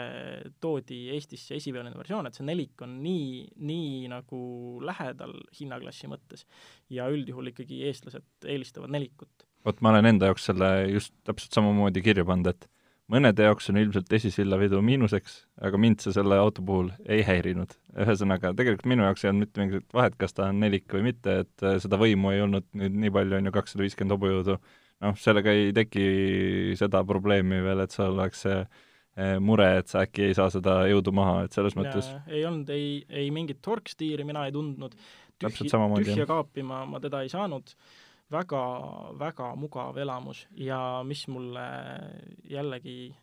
toodi 0.64 1.02
Eestisse 1.16 1.58
esiveoline 1.60 1.98
versioon, 2.00 2.30
et 2.30 2.38
see 2.38 2.48
nelik 2.48 2.86
on 2.86 2.98
nii, 3.04 3.42
nii 3.68 4.06
nagu 4.12 4.40
lähedal 4.86 5.36
hinnaklassi 5.60 6.10
mõttes. 6.12 6.46
ja 6.90 7.10
üldjuhul 7.12 7.52
ikkagi 7.52 7.84
eestlased 7.90 8.48
eelistavad 8.48 8.94
nelikut. 8.96 9.48
vot 9.66 9.82
ma 9.82 9.92
olen 9.92 10.14
enda 10.14 10.32
jaoks 10.32 10.48
selle 10.52 10.72
just 10.94 11.14
täpselt 11.28 11.60
samamoodi 11.60 12.04
kirja 12.06 12.26
pannud, 12.26 12.54
et 12.54 12.70
mõnede 13.12 13.46
jaoks 13.46 13.70
on 13.70 13.80
ilmselt 13.80 14.14
esisillavedu 14.18 14.80
miinuseks, 14.86 15.38
aga 15.68 15.80
mind 15.82 16.02
see 16.04 16.14
selle 16.16 16.38
auto 16.42 16.64
puhul 16.66 16.90
ei 17.06 17.22
häirinud. 17.26 17.76
ühesõnaga, 18.02 18.54
tegelikult 18.58 18.90
minu 18.92 19.06
jaoks 19.06 19.26
ei 19.26 19.32
olnud 19.32 19.46
mitte 19.46 19.62
mingit 19.62 19.94
vahet, 19.94 20.18
kas 20.22 20.34
ta 20.36 20.50
on 20.50 20.60
nelik 20.64 20.90
või 20.92 21.06
mitte, 21.12 21.38
et 21.46 21.66
äh, 21.66 21.78
seda 21.84 22.00
võimu 22.02 22.34
ei 22.34 22.42
olnud 22.46 22.66
nüüd 22.74 22.98
nii 23.06 23.14
palju, 23.16 23.38
on 23.38 23.50
ju, 23.50 23.54
kakssada 23.56 23.86
viiskümmend 23.86 24.16
hobujõudu, 24.18 24.58
noh, 25.06 25.20
sellega 25.22 25.54
ei 25.54 25.70
teki 25.76 26.08
seda 26.80 27.04
probleemi 27.08 27.62
veel, 27.66 27.84
et 27.86 27.96
seal 27.96 28.18
oleks 28.18 28.46
see 28.48 28.58
äh, 28.62 29.36
mure, 29.40 29.70
et 29.82 29.92
sa 29.92 30.06
äkki 30.08 30.30
ei 30.30 30.38
saa 30.38 30.50
seda 30.54 30.82
jõudu 30.90 31.14
maha, 31.16 31.44
et 31.46 31.58
selles 31.58 31.78
mõttes 31.78 32.10
ja, 32.10 32.24
ei 32.32 32.48
olnud 32.50 32.74
ei, 32.74 32.90
ei 33.10 33.30
mingit 33.36 33.62
torkstiiri 33.66 34.26
mina 34.28 34.48
ei 34.50 34.56
tundnud, 34.56 34.98
tühja, 35.40 36.28
kaapi 36.30 36.66
ma, 36.66 36.84
ma 36.90 37.04
teda 37.04 37.22
ei 37.22 37.32
saanud 37.32 37.78
väga, 38.32 38.64
väga 39.20 39.52
mugav 39.60 39.98
elamus 40.02 40.46
ja 40.58 40.80
mis 41.06 41.26
mulle 41.32 41.66
jällegi 42.50 43.14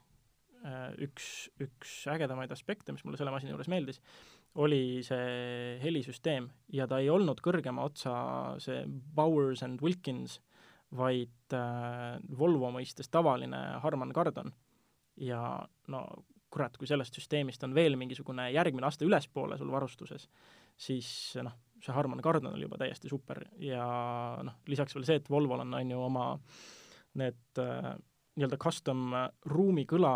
äh, 0.65 0.93
üks, 1.07 1.49
üks 1.63 1.97
ägedamaid 2.13 2.53
aspekte, 2.55 2.95
mis 2.95 3.05
mulle 3.05 3.21
selle 3.21 3.35
masina 3.35 3.55
juures 3.55 3.71
meeldis, 3.73 4.01
oli 4.63 5.01
see 5.07 5.79
helisüsteem 5.83 6.49
ja 6.77 6.87
ta 6.89 7.01
ei 7.01 7.11
olnud 7.11 7.41
kõrgema 7.45 7.87
otsa 7.89 8.15
see 8.63 8.85
Bowers 8.87 9.65
and 9.67 9.83
Wilkins, 9.83 10.41
vaid 10.93 11.57
äh, 11.57 12.19
Volvo 12.39 12.69
mõistes 12.75 13.09
tavaline 13.09 13.81
Harman 13.83 14.13
Kardon. 14.13 14.53
ja 15.17 15.41
no 15.89 16.07
kurat, 16.53 16.77
kui 16.77 16.89
sellest 16.89 17.17
süsteemist 17.17 17.65
on 17.65 17.75
veel 17.75 17.97
mingisugune 17.97 18.51
järgmine 18.53 18.87
aste 18.87 19.07
ülespoole 19.09 19.57
sul 19.57 19.73
varustuses, 19.73 20.29
siis 20.77 21.09
noh, 21.41 21.55
see 21.83 21.95
Harman 21.95 22.23
Kardon 22.23 22.55
oli 22.55 22.67
juba 22.67 22.79
täiesti 22.81 23.11
super 23.11 23.43
ja 23.63 23.85
noh, 24.45 24.61
lisaks 24.71 24.95
veel 24.97 25.07
see, 25.09 25.21
et 25.21 25.31
Volvol 25.31 25.65
on, 25.65 25.75
on 25.79 25.93
ju 25.95 26.01
oma 26.03 26.27
need 27.21 27.61
äh, 27.61 27.93
nii-öelda 28.39 28.59
custom 28.61 29.15
ruumi 29.53 29.85
kõla 29.89 30.13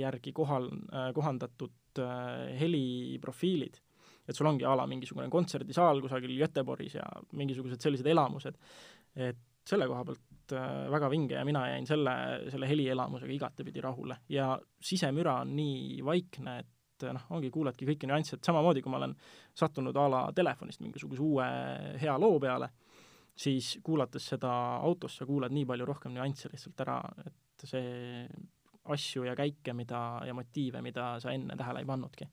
järgi 0.00 0.32
kohal 0.36 0.68
äh,, 0.70 1.10
kohandatud 1.16 2.00
äh, 2.00 2.52
heliprofiilid. 2.60 3.80
et 4.28 4.38
sul 4.38 4.46
ongi 4.46 4.64
a 4.64 4.76
la 4.78 4.86
mingisugune 4.86 5.28
kontserdisaal 5.28 6.00
kusagil 6.00 6.36
Göteborgis 6.38 6.94
ja 6.94 7.06
mingisugused 7.34 7.82
sellised 7.82 8.06
elamused, 8.06 8.54
et 9.18 9.40
selle 9.68 9.88
koha 9.90 10.04
pealt 10.06 10.54
äh, 10.56 10.86
väga 10.90 11.10
vinge 11.10 11.36
ja 11.36 11.44
mina 11.44 11.66
jäin 11.72 11.86
selle, 11.86 12.14
selle 12.50 12.68
helielamusega 12.70 13.34
igatepidi 13.34 13.82
rahule 13.84 14.16
ja 14.32 14.54
sisemüra 14.82 15.40
on 15.42 15.56
nii 15.58 16.00
vaikne, 16.06 16.58
et 16.62 16.71
et 17.08 17.16
noh, 17.16 17.26
ongi, 17.36 17.50
kuuledki 17.50 17.88
kõiki 17.88 18.08
nüansse, 18.10 18.38
et 18.38 18.48
samamoodi, 18.48 18.82
kui 18.84 18.92
ma 18.92 19.00
olen 19.00 19.14
sattunud 19.58 19.96
a 19.96 20.08
la 20.08 20.22
telefonist 20.36 20.82
mingisuguse 20.84 21.22
uue 21.22 21.48
hea 22.00 22.16
loo 22.18 22.38
peale, 22.42 22.70
siis 23.36 23.78
kuulates 23.84 24.26
seda 24.34 24.52
autos, 24.80 25.16
sa 25.18 25.26
kuuled 25.28 25.52
nii 25.54 25.68
palju 25.68 25.86
rohkem 25.88 26.14
nüansse 26.16 26.50
lihtsalt 26.52 26.84
ära, 26.84 26.98
et 27.26 27.68
see 27.68 28.26
asju 28.90 29.26
ja 29.26 29.34
käike, 29.38 29.74
mida, 29.76 30.22
ja 30.26 30.34
motiive, 30.34 30.82
mida 30.82 31.14
sa 31.22 31.34
enne 31.34 31.56
tähele 31.58 31.82
ei 31.82 31.88
pannudki. 31.88 32.28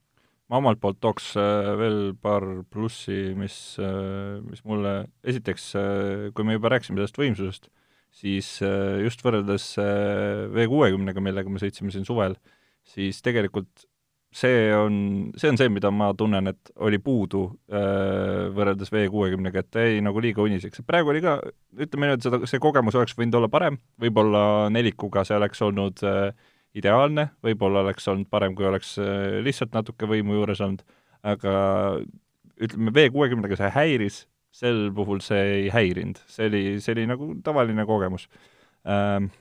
ma 0.50 0.58
omalt 0.58 0.80
poolt 0.82 0.98
tooks 0.98 1.36
äh, 1.38 1.68
veel 1.78 2.16
paar 2.18 2.42
plussi, 2.74 3.36
mis, 3.38 3.78
äh, 3.78 4.40
mis 4.42 4.64
mulle, 4.66 5.12
esiteks, 5.22 5.66
äh, 5.78 6.24
kui 6.34 6.48
me 6.48 6.56
juba 6.56 6.72
rääkisime 6.74 6.98
sellest 6.98 7.20
võimsusest, 7.22 7.70
siis 8.10 8.48
just 9.06 9.22
võrreldes 9.22 9.68
V60-ga, 9.78 11.22
millega 11.22 11.52
me 11.54 11.62
sõitsime 11.62 11.94
siin 11.94 12.08
suvel, 12.08 12.34
siis 12.82 13.22
tegelikult 13.22 13.86
see 14.32 14.74
on, 14.76 15.32
see 15.38 15.50
on 15.50 15.58
see, 15.58 15.70
mida 15.74 15.90
ma 15.94 16.12
tunnen, 16.18 16.52
et 16.52 16.72
oli 16.86 17.00
puudu 17.02 17.48
äh, 17.74 18.50
võrreldes 18.54 18.92
V60-ga, 18.94 19.64
et 19.64 19.80
jäi 19.82 20.04
nagu 20.06 20.22
liiga 20.22 20.44
uniseks, 20.46 20.84
praegu 20.88 21.14
oli 21.14 21.24
ka, 21.26 21.40
ütleme 21.74 22.10
niimoodi, 22.10 22.28
seda, 22.28 22.42
see 22.50 22.62
kogemus 22.62 22.98
oleks 23.00 23.18
võinud 23.18 23.40
olla 23.40 23.50
parem, 23.52 23.80
võib-olla 24.02 24.44
nelikuga 24.74 25.26
see 25.26 25.40
oleks 25.40 25.66
olnud 25.66 26.04
äh, 26.06 26.30
ideaalne, 26.78 27.32
võib-olla 27.46 27.82
oleks 27.88 28.08
olnud 28.12 28.30
parem, 28.30 28.54
kui 28.58 28.70
oleks 28.70 28.96
äh, 29.02 29.40
lihtsalt 29.46 29.74
natuke 29.74 30.10
võimu 30.10 30.38
juures 30.38 30.62
olnud, 30.66 30.86
aga 31.26 31.54
ütleme, 32.62 32.94
V60-ga 32.94 33.58
see 33.60 33.72
häiris, 33.76 34.24
sel 34.54 34.90
puhul 34.96 35.24
see 35.26 35.42
ei 35.56 35.70
häirinud, 35.74 36.22
see 36.30 36.50
oli, 36.50 36.64
see 36.84 36.94
oli 36.96 37.10
nagu 37.10 37.34
tavaline 37.46 37.86
kogemus. 37.90 38.28
Ähm,. 38.86 39.32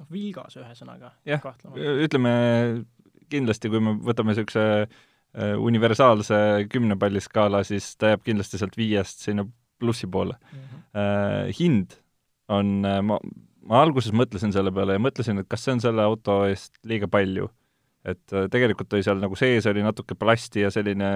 noh, 0.00 0.08
vilgas 0.12 0.56
ühesõnaga. 0.56 1.12
jah, 1.28 1.44
ütleme, 1.76 2.32
kindlasti, 3.30 3.70
kui 3.72 3.82
me 3.84 3.96
võtame 4.04 4.34
niisuguse 4.34 4.64
äh, 4.82 5.54
universaalse 5.58 6.40
kümne 6.72 6.98
palli 7.00 7.22
skaala, 7.24 7.62
siis 7.66 7.92
ta 7.96 8.14
jääb 8.14 8.24
kindlasti 8.26 8.60
sealt 8.60 8.76
viiest 8.78 9.26
sinna 9.26 9.46
plussi 9.80 10.06
poole 10.06 10.36
mm. 10.36 10.58
-hmm. 10.58 11.54
Hind 11.60 11.96
on, 12.48 12.84
äh, 12.84 13.00
ma, 13.02 13.18
ma 13.62 13.82
alguses 13.82 14.12
mõtlesin 14.12 14.52
selle 14.52 14.72
peale 14.74 14.98
ja 14.98 15.02
mõtlesin, 15.02 15.40
et 15.40 15.48
kas 15.48 15.64
see 15.64 15.76
on 15.76 15.80
selle 15.80 16.02
auto 16.02 16.44
eest 16.50 16.78
liiga 16.84 17.08
palju. 17.08 17.50
et 18.04 18.32
tegelikult 18.50 18.94
oli 18.96 19.04
seal 19.04 19.18
nagu 19.20 19.36
sees 19.36 19.66
oli 19.68 19.82
natuke 19.84 20.14
plasti 20.16 20.62
ja 20.62 20.70
selline 20.72 21.08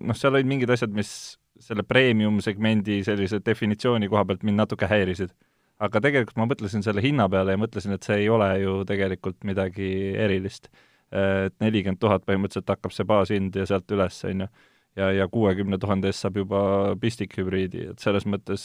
noh, 0.00 0.14
seal 0.14 0.36
olid 0.38 0.46
mingid 0.46 0.70
asjad, 0.70 0.92
mis 0.94 1.36
selle 1.60 1.84
premium-segmendi 1.86 3.00
sellise 3.06 3.40
definitsiooni 3.44 4.08
koha 4.08 4.24
pealt 4.28 4.44
mind 4.46 4.62
natuke 4.62 4.88
häirisid. 4.90 5.32
aga 5.80 6.00
tegelikult 6.04 6.36
ma 6.36 6.44
mõtlesin 6.44 6.84
selle 6.84 7.00
hinna 7.00 7.24
peale 7.32 7.54
ja 7.54 7.60
mõtlesin, 7.60 7.94
et 7.96 8.04
see 8.04 8.18
ei 8.20 8.28
ole 8.28 8.48
ju 8.60 8.74
tegelikult 8.88 9.38
midagi 9.48 9.90
erilist 10.26 10.68
et 11.10 11.54
nelikümmend 11.62 12.00
tuhat 12.00 12.26
põhimõtteliselt 12.26 12.70
hakkab 12.70 12.94
see 12.94 13.06
baashind 13.08 13.56
ja 13.58 13.66
sealt 13.66 13.90
üles, 13.94 14.20
on 14.28 14.44
ju. 14.44 14.50
ja, 15.00 15.10
ja 15.16 15.26
kuuekümne 15.30 15.78
tuhande 15.78 16.10
eest 16.10 16.26
saab 16.26 16.38
juba 16.38 16.60
pistikhübriidi, 17.02 17.90
et 17.92 18.02
selles 18.02 18.26
mõttes 18.26 18.62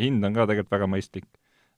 hind 0.00 0.24
on 0.26 0.36
ka 0.36 0.46
tegelikult 0.50 0.78
väga 0.78 0.90
mõistlik. 0.90 1.28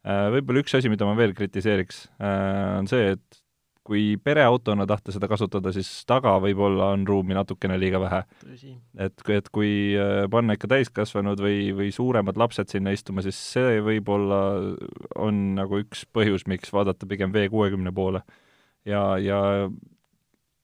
Äh, 0.06 0.28
võib-olla 0.36 0.62
üks 0.62 0.76
asi, 0.78 0.92
mida 0.92 1.08
ma 1.08 1.16
veel 1.18 1.34
kritiseeriks, 1.36 2.06
äh, 2.20 2.78
on 2.78 2.88
see, 2.90 3.16
et 3.16 3.42
kui 3.86 4.16
pereautona 4.18 4.82
tahta 4.88 5.12
seda 5.14 5.28
kasutada, 5.30 5.70
siis 5.74 5.88
taga 6.10 6.32
võib-olla 6.42 6.90
on 6.96 7.04
ruumi 7.06 7.36
natukene 7.38 7.76
liiga 7.78 8.00
vähe. 8.02 8.22
et, 8.98 9.22
et 9.30 9.50
kui 9.54 9.94
äh, 9.98 10.24
panna 10.30 10.56
ikka 10.58 10.70
täiskasvanud 10.72 11.42
või, 11.42 11.70
või 11.76 11.92
suuremad 11.94 12.38
lapsed 12.38 12.72
sinna 12.72 12.94
istuma, 12.94 13.22
siis 13.22 13.38
see 13.54 13.78
võib-olla 13.86 14.40
on 15.22 15.54
nagu 15.58 15.82
üks 15.84 16.04
põhjus, 16.12 16.48
miks 16.50 16.74
vaadata 16.74 17.06
pigem 17.06 17.34
V 17.34 17.46
kuuekümne 17.52 17.94
poole 17.94 18.24
ja, 18.86 19.02
ja 19.22 19.40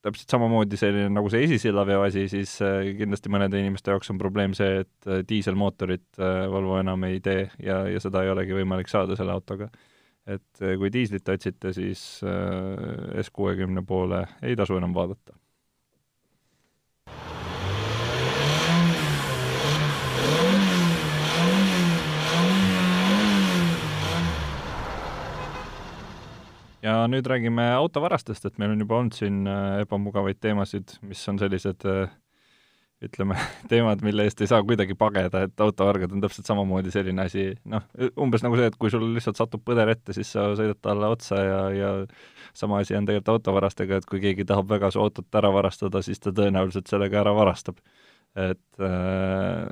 täpselt 0.03 0.33
samamoodi 0.35 0.77
selline 0.79 1.11
nagu 1.13 1.31
see 1.31 1.45
esisillaveo 1.47 2.03
asi, 2.07 2.25
siis 2.31 2.57
äh, 2.65 2.91
kindlasti 2.97 3.31
mõnede 3.31 3.61
inimeste 3.61 3.93
jaoks 3.93 4.11
on 4.11 4.19
probleem 4.19 4.55
see, 4.57 4.83
et 4.83 5.07
äh, 5.09 5.23
diiselmootorit 5.29 6.19
äh, 6.19 6.43
Volvo 6.51 6.77
enam 6.81 7.07
ei 7.07 7.21
tee 7.23 7.47
ja, 7.63 7.83
ja 7.89 8.03
seda 8.03 8.25
ei 8.25 8.33
olegi 8.33 8.57
võimalik 8.57 8.91
saada 8.91 9.17
selle 9.19 9.35
autoga. 9.35 9.69
et 10.23 10.61
kui 10.79 10.87
diislit 10.87 11.27
otsite, 11.29 11.73
siis 11.75 12.01
S 12.23 13.31
kuuekümne 13.35 13.83
poole 13.83 14.21
ei 14.41 14.55
tasu 14.55 14.77
enam 14.79 14.95
vaadata 14.95 15.35
ja 26.83 27.03
nüüd 27.11 27.27
räägime 27.29 27.69
autovarastest, 27.77 28.45
et 28.49 28.59
meil 28.61 28.73
on 28.75 28.83
juba 28.83 28.99
olnud 28.99 29.15
siin 29.17 29.45
äh, 29.47 29.83
ebamugavaid 29.85 30.41
teemasid, 30.43 30.97
mis 31.07 31.21
on 31.31 31.39
sellised 31.41 31.87
äh, 31.89 32.11
ütleme, 33.03 33.37
teemad, 33.71 34.03
mille 34.05 34.25
eest 34.27 34.41
ei 34.43 34.49
saa 34.51 34.61
kuidagi 34.65 34.95
pageda, 34.99 35.45
et 35.47 35.63
autovargad 35.63 36.13
on 36.15 36.23
täpselt 36.23 36.49
samamoodi 36.49 36.93
selline 36.93 37.25
asi, 37.27 37.49
noh, 37.69 37.85
umbes 38.19 38.45
nagu 38.45 38.59
see, 38.59 38.69
et 38.71 38.79
kui 38.79 38.91
sul 38.93 39.05
lihtsalt 39.15 39.39
satub 39.39 39.63
põder 39.65 39.91
ette, 39.93 40.15
siis 40.15 40.31
sa 40.35 40.49
sõidad 40.59 40.79
talle 40.83 41.11
otsa 41.15 41.41
ja, 41.41 41.59
ja 41.75 41.91
sama 42.57 42.81
asi 42.83 42.97
on 42.99 43.07
tegelikult 43.09 43.35
autovarastega, 43.37 43.99
et 43.99 44.09
kui 44.09 44.23
keegi 44.23 44.47
tahab 44.49 44.71
väga 44.71 44.91
su 44.93 45.01
autot 45.03 45.39
ära 45.39 45.51
varastada, 45.55 46.03
siis 46.05 46.21
ta 46.23 46.35
tõenäoliselt 46.35 46.91
sellega 46.91 47.23
ära 47.23 47.35
varastab. 47.35 47.79
et 48.33 48.81
äh, 48.81 49.67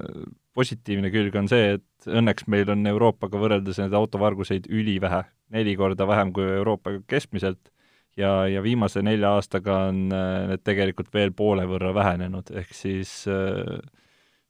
positiivne 0.58 1.12
külg 1.14 1.36
on 1.40 1.48
see, 1.52 1.78
et 1.78 2.10
õnneks 2.10 2.48
meil 2.52 2.70
on 2.74 2.86
Euroopaga 2.90 3.40
võrreldes 3.40 3.80
neid 3.82 3.94
autovarguseid 3.96 4.68
ülivähe, 4.72 5.24
neli 5.54 5.76
korda 5.80 6.08
vähem 6.10 6.34
kui 6.36 6.48
Euroopa 6.58 6.98
keskmiselt 7.10 7.72
ja, 8.20 8.48
ja 8.52 8.64
viimase 8.64 9.04
nelja 9.06 9.36
aastaga 9.38 9.78
on 9.90 10.08
äh, 10.16 10.48
need 10.52 10.64
tegelikult 10.68 11.12
veel 11.14 11.34
poole 11.36 11.66
võrra 11.70 11.94
vähenenud, 11.96 12.52
ehk 12.62 12.74
siis 12.76 13.22
äh, 13.32 13.78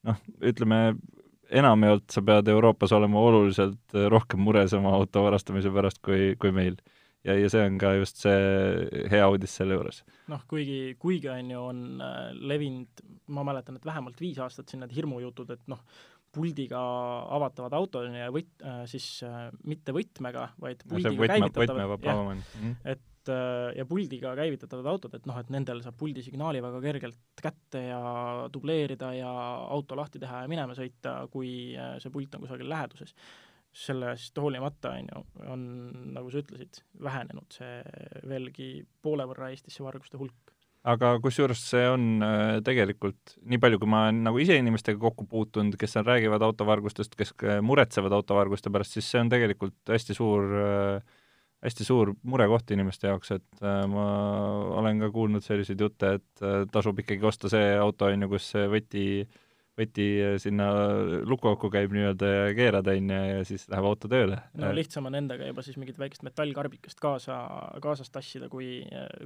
noh, 0.07 0.21
ütleme, 0.41 0.81
enamjaolt 1.51 2.09
sa 2.13 2.23
pead 2.25 2.49
Euroopas 2.49 2.93
olema 2.95 3.21
oluliselt 3.21 3.99
rohkem 4.09 4.41
mures 4.41 4.73
oma 4.77 4.95
auto 4.95 5.25
varastamise 5.25 5.71
pärast 5.73 6.01
kui, 6.05 6.33
kui 6.39 6.53
meil 6.55 6.79
ja, 7.27 7.35
ja 7.37 7.49
see 7.51 7.65
on 7.67 7.77
ka 7.81 7.93
just 7.99 8.21
see 8.23 9.03
hea 9.11 9.27
uudis 9.29 9.53
selle 9.59 9.77
juures. 9.77 10.01
noh, 10.31 10.41
kuigi, 10.49 10.95
kuigi 11.01 11.29
on 11.33 11.51
ju, 11.53 11.67
on 11.73 11.83
äh, 12.05 12.31
levinud, 12.53 13.03
ma 13.35 13.45
mäletan, 13.47 13.77
et 13.77 13.85
vähemalt 13.87 14.21
viis 14.21 14.41
aastat 14.41 14.71
siin 14.71 14.83
need 14.85 14.95
hirmujutud, 14.95 15.53
et 15.55 15.63
noh, 15.71 15.83
puldiga 16.31 16.81
avatavad 17.35 17.73
autod 17.75 18.11
ja 18.15 18.29
võt- 18.31 18.63
äh,, 18.63 18.83
siis 18.89 19.07
äh, 19.27 19.49
mitte 19.67 19.95
võtmega, 19.95 20.49
vaid 20.63 20.83
puldiga 20.87 21.15
võtme, 21.17 21.31
käivitatavad, 21.33 22.05
jah, 22.07 22.21
mm 22.25 22.43
-hmm. 22.43 22.75
et 22.95 23.07
ja 23.77 23.83
puldiga 23.85 24.31
käivitatavad 24.33 24.87
autod, 24.89 25.13
et 25.13 25.27
noh, 25.29 25.35
et 25.37 25.49
nendel 25.53 25.83
saab 25.85 25.93
puldisignaali 25.99 26.57
väga 26.65 26.79
kergelt 26.81 27.19
kätte 27.37 27.83
ja 27.91 27.99
dubleerida 28.49 29.11
ja 29.13 29.29
auto 29.69 29.93
lahti 29.95 30.17
teha 30.17 30.39
ja 30.41 30.49
minema 30.49 30.73
sõita, 30.73 31.27
kui 31.29 31.77
see 32.01 32.09
pult 32.09 32.33
on 32.33 32.41
kusagil 32.47 32.71
läheduses 32.71 33.13
sellest 33.71 34.37
hoolimata, 34.37 34.95
on 34.99 35.07
ju, 35.07 35.21
on, 35.47 35.67
nagu 36.15 36.31
sa 36.31 36.41
ütlesid, 36.41 36.81
vähenenud 37.03 37.55
see 37.55 37.77
veelgi 38.27 38.71
poole 39.03 39.27
võrra 39.29 39.51
Eestisse 39.51 39.83
varguste 39.85 40.19
hulk. 40.19 40.51
aga 40.91 41.13
kusjuures 41.23 41.61
see 41.71 41.85
on 41.87 42.25
äh, 42.25 42.57
tegelikult, 42.65 43.37
nii 43.47 43.61
palju, 43.61 43.79
kui 43.79 43.91
ma 43.91 44.07
olen 44.07 44.23
nagu 44.27 44.41
ise 44.43 44.57
inimestega 44.59 44.99
kokku 44.99 45.27
puutunud, 45.29 45.77
kes 45.79 45.95
seal 45.95 46.07
räägivad 46.07 46.43
autovargustest, 46.49 47.15
kes 47.15 47.35
muretsevad 47.63 48.15
autovarguste 48.17 48.73
pärast, 48.73 48.97
siis 48.97 49.11
see 49.11 49.21
on 49.23 49.31
tegelikult 49.31 49.93
hästi 49.93 50.17
suur 50.17 50.57
äh, 50.65 51.19
hästi 51.61 51.85
suur 51.85 52.15
murekoht 52.25 52.73
inimeste 52.73 53.07
jaoks, 53.07 53.31
et 53.37 53.63
äh, 53.63 53.85
ma 53.87 54.07
olen 54.81 54.99
ka 55.05 55.11
kuulnud 55.13 55.45
selliseid 55.45 55.79
jutte, 55.79 56.17
et 56.17 56.45
tasub 56.73 56.99
ikkagi 56.99 57.23
osta 57.29 57.51
see 57.53 57.71
auto, 57.77 58.09
on 58.09 58.25
ju, 58.25 58.31
kus 58.33 58.51
see 58.55 58.67
võti 58.73 59.05
äh, 59.21 59.39
võti 59.81 60.07
sinna 60.41 60.69
lukuauku 61.27 61.71
käib 61.73 61.93
nii-öelda 61.95 62.31
ja 62.31 62.51
keerad, 62.57 62.89
on 62.91 63.13
ju, 63.13 63.21
ja 63.31 63.45
siis 63.47 63.67
läheb 63.71 63.87
auto 63.89 64.11
tööle. 64.11 64.39
no 64.59 64.71
lihtsam 64.75 65.09
on 65.09 65.17
endaga 65.19 65.49
juba 65.49 65.65
siis 65.65 65.79
mingit 65.81 65.99
väikest 66.01 66.25
metallkarbikest 66.27 67.01
kaasa, 67.01 67.41
kaasas 67.83 68.13
tassida, 68.13 68.49
kui, 68.51 68.79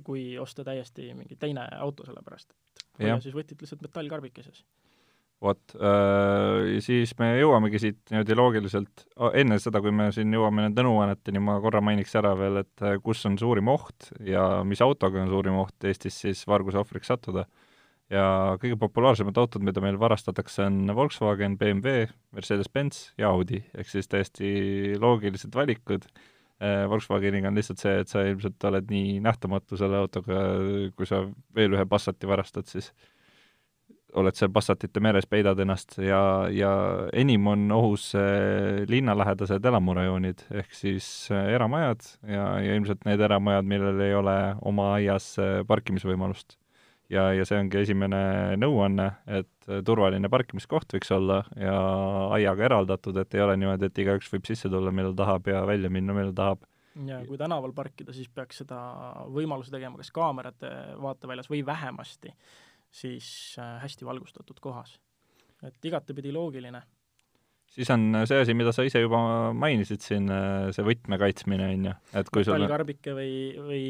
kui 0.07 0.33
osta 0.41 0.65
täiesti 0.67 1.11
mingi 1.13 1.37
teine 1.39 1.67
auto, 1.79 2.07
sellepärast 2.07 2.55
et 2.55 3.05
hoia 3.05 3.21
siis 3.23 3.35
võtit 3.35 3.61
lihtsalt 3.61 3.83
metallkarbikeses. 3.85 4.63
vot 5.43 5.75
äh,, 5.75 6.79
siis 6.83 7.11
me 7.19 7.33
jõuamegi 7.37 7.81
siit 7.81 7.99
niimoodi 8.13 8.37
loogiliselt, 8.39 9.05
enne 9.35 9.59
seda, 9.61 9.81
kui 9.83 9.93
me 9.93 10.09
siin 10.15 10.33
jõuame 10.33 10.65
nende 10.65 10.85
nõuanneteni, 10.87 11.43
ma 11.43 11.59
korra 11.63 11.83
mainiks 11.83 12.15
ära 12.17 12.33
veel, 12.39 12.63
et 12.63 12.85
äh, 12.85 12.97
kus 13.03 13.25
on 13.29 13.37
suurim 13.41 13.69
oht 13.73 14.09
ja 14.23 14.63
mis 14.67 14.81
autoga 14.85 15.21
on 15.21 15.31
suurim 15.33 15.59
oht 15.61 15.87
Eestis 15.89 16.21
siis 16.23 16.45
varguse 16.49 16.79
ohvriks 16.81 17.11
sattuda 17.11 17.45
ja 18.13 18.25
kõige 18.61 18.77
populaarsemad 18.79 19.37
autod, 19.41 19.65
mida 19.65 19.81
meil 19.83 19.97
varastatakse, 20.01 20.67
on 20.69 20.93
Volkswagen, 20.97 21.57
BMW, 21.61 22.05
Mercedes-Benz 22.35 23.09
ja 23.21 23.31
Audi, 23.33 23.63
ehk 23.77 23.89
siis 23.89 24.09
täiesti 24.11 24.95
loogilised 25.01 25.55
valikud. 25.55 26.07
Äh, 26.61 26.85
Volkswageniga 26.89 27.49
on 27.49 27.57
lihtsalt 27.57 27.81
see, 27.81 27.97
et 28.03 28.11
sa 28.11 28.23
ilmselt 28.23 28.63
oled 28.69 28.93
nii 28.93 29.17
nähtamatu 29.25 29.79
selle 29.79 29.99
autoga, 30.05 30.45
kui 30.95 31.09
sa 31.09 31.25
veel 31.55 31.75
ühe 31.75 31.85
Passati 31.89 32.29
varastad, 32.29 32.69
siis 32.69 32.93
oled 34.15 34.37
seal 34.37 34.51
Passatite 34.55 35.01
meres, 35.03 35.25
peidad 35.27 35.59
ennast 35.59 35.97
ja, 35.99 36.47
ja 36.53 36.71
enim 37.11 37.49
on 37.51 37.65
ohus 37.75 38.13
linnalähedased 38.87 39.65
elamurajoonid, 39.65 40.45
ehk 40.61 40.77
siis 40.77 41.09
äh, 41.33 41.49
eramajad 41.57 42.05
ja, 42.23 42.45
ja 42.63 42.77
ilmselt 42.77 43.03
need 43.09 43.25
eramajad, 43.27 43.67
millel 43.67 43.99
ei 44.05 44.15
ole 44.15 44.37
oma 44.63 44.93
aias 44.99 45.33
äh, 45.41 45.57
parkimisvõimalust 45.67 46.55
ja, 47.09 47.29
ja 47.33 47.45
see 47.47 47.59
ongi 47.59 47.81
esimene 47.81 48.19
nõuanne, 48.59 49.09
et 49.27 49.69
turvaline 49.85 50.29
parkimiskoht 50.31 50.97
võiks 50.97 51.11
olla 51.15 51.41
ja 51.59 51.75
aiaga 52.37 52.69
eraldatud, 52.69 53.17
et 53.21 53.35
ei 53.35 53.43
ole 53.45 53.57
niimoodi, 53.61 53.89
et 53.89 54.03
igaüks 54.05 54.31
võib 54.33 54.47
sisse 54.49 54.71
tulla, 54.71 54.93
millal 54.95 55.15
tahab 55.17 55.47
ja 55.51 55.65
välja 55.67 55.91
minna, 55.93 56.15
millal 56.17 56.35
tahab. 56.37 56.65
ja 57.05 57.21
kui 57.27 57.37
tänaval 57.37 57.73
parkida, 57.75 58.13
siis 58.13 58.29
peaks 58.29 58.63
seda 58.63 58.79
võimaluse 59.31 59.73
tegema 59.73 59.99
kas 60.01 60.13
kaamerate 60.15 60.71
vaateväljas 61.01 61.49
või 61.51 61.65
vähemasti 61.65 62.33
siis 62.95 63.55
äh, 63.59 63.81
hästi 63.81 64.05
valgustatud 64.05 64.59
kohas. 64.61 64.99
et 65.63 65.85
igatepidi 65.85 66.31
loogiline 66.31 66.81
siis 67.75 67.89
on 67.91 68.05
see 68.29 68.39
asi, 68.41 68.55
mida 68.57 68.71
sa 68.75 68.85
ise 68.87 69.01
juba 69.03 69.19
mainisid 69.55 70.03
siin, 70.03 70.29
see 70.75 70.85
võtme 70.85 71.19
kaitsmine, 71.21 71.67
on 71.75 71.89
ju, 71.89 71.95
et 72.21 72.29
kui 72.31 72.45
sul 72.47 72.55
metallkarbike 72.55 73.15
või, 73.17 73.33
või 73.59 73.83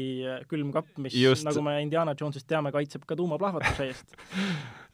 külmkapp, 0.50 0.96
mis 1.04 1.14
Just... 1.16 1.46
nagu 1.46 1.62
me 1.64 1.78
Indiana 1.84 2.16
Jonesist 2.18 2.48
teame, 2.50 2.72
kaitseb 2.74 3.06
ka 3.06 3.18
tuumaplahvatuse 3.18 3.88
eest. 3.90 4.18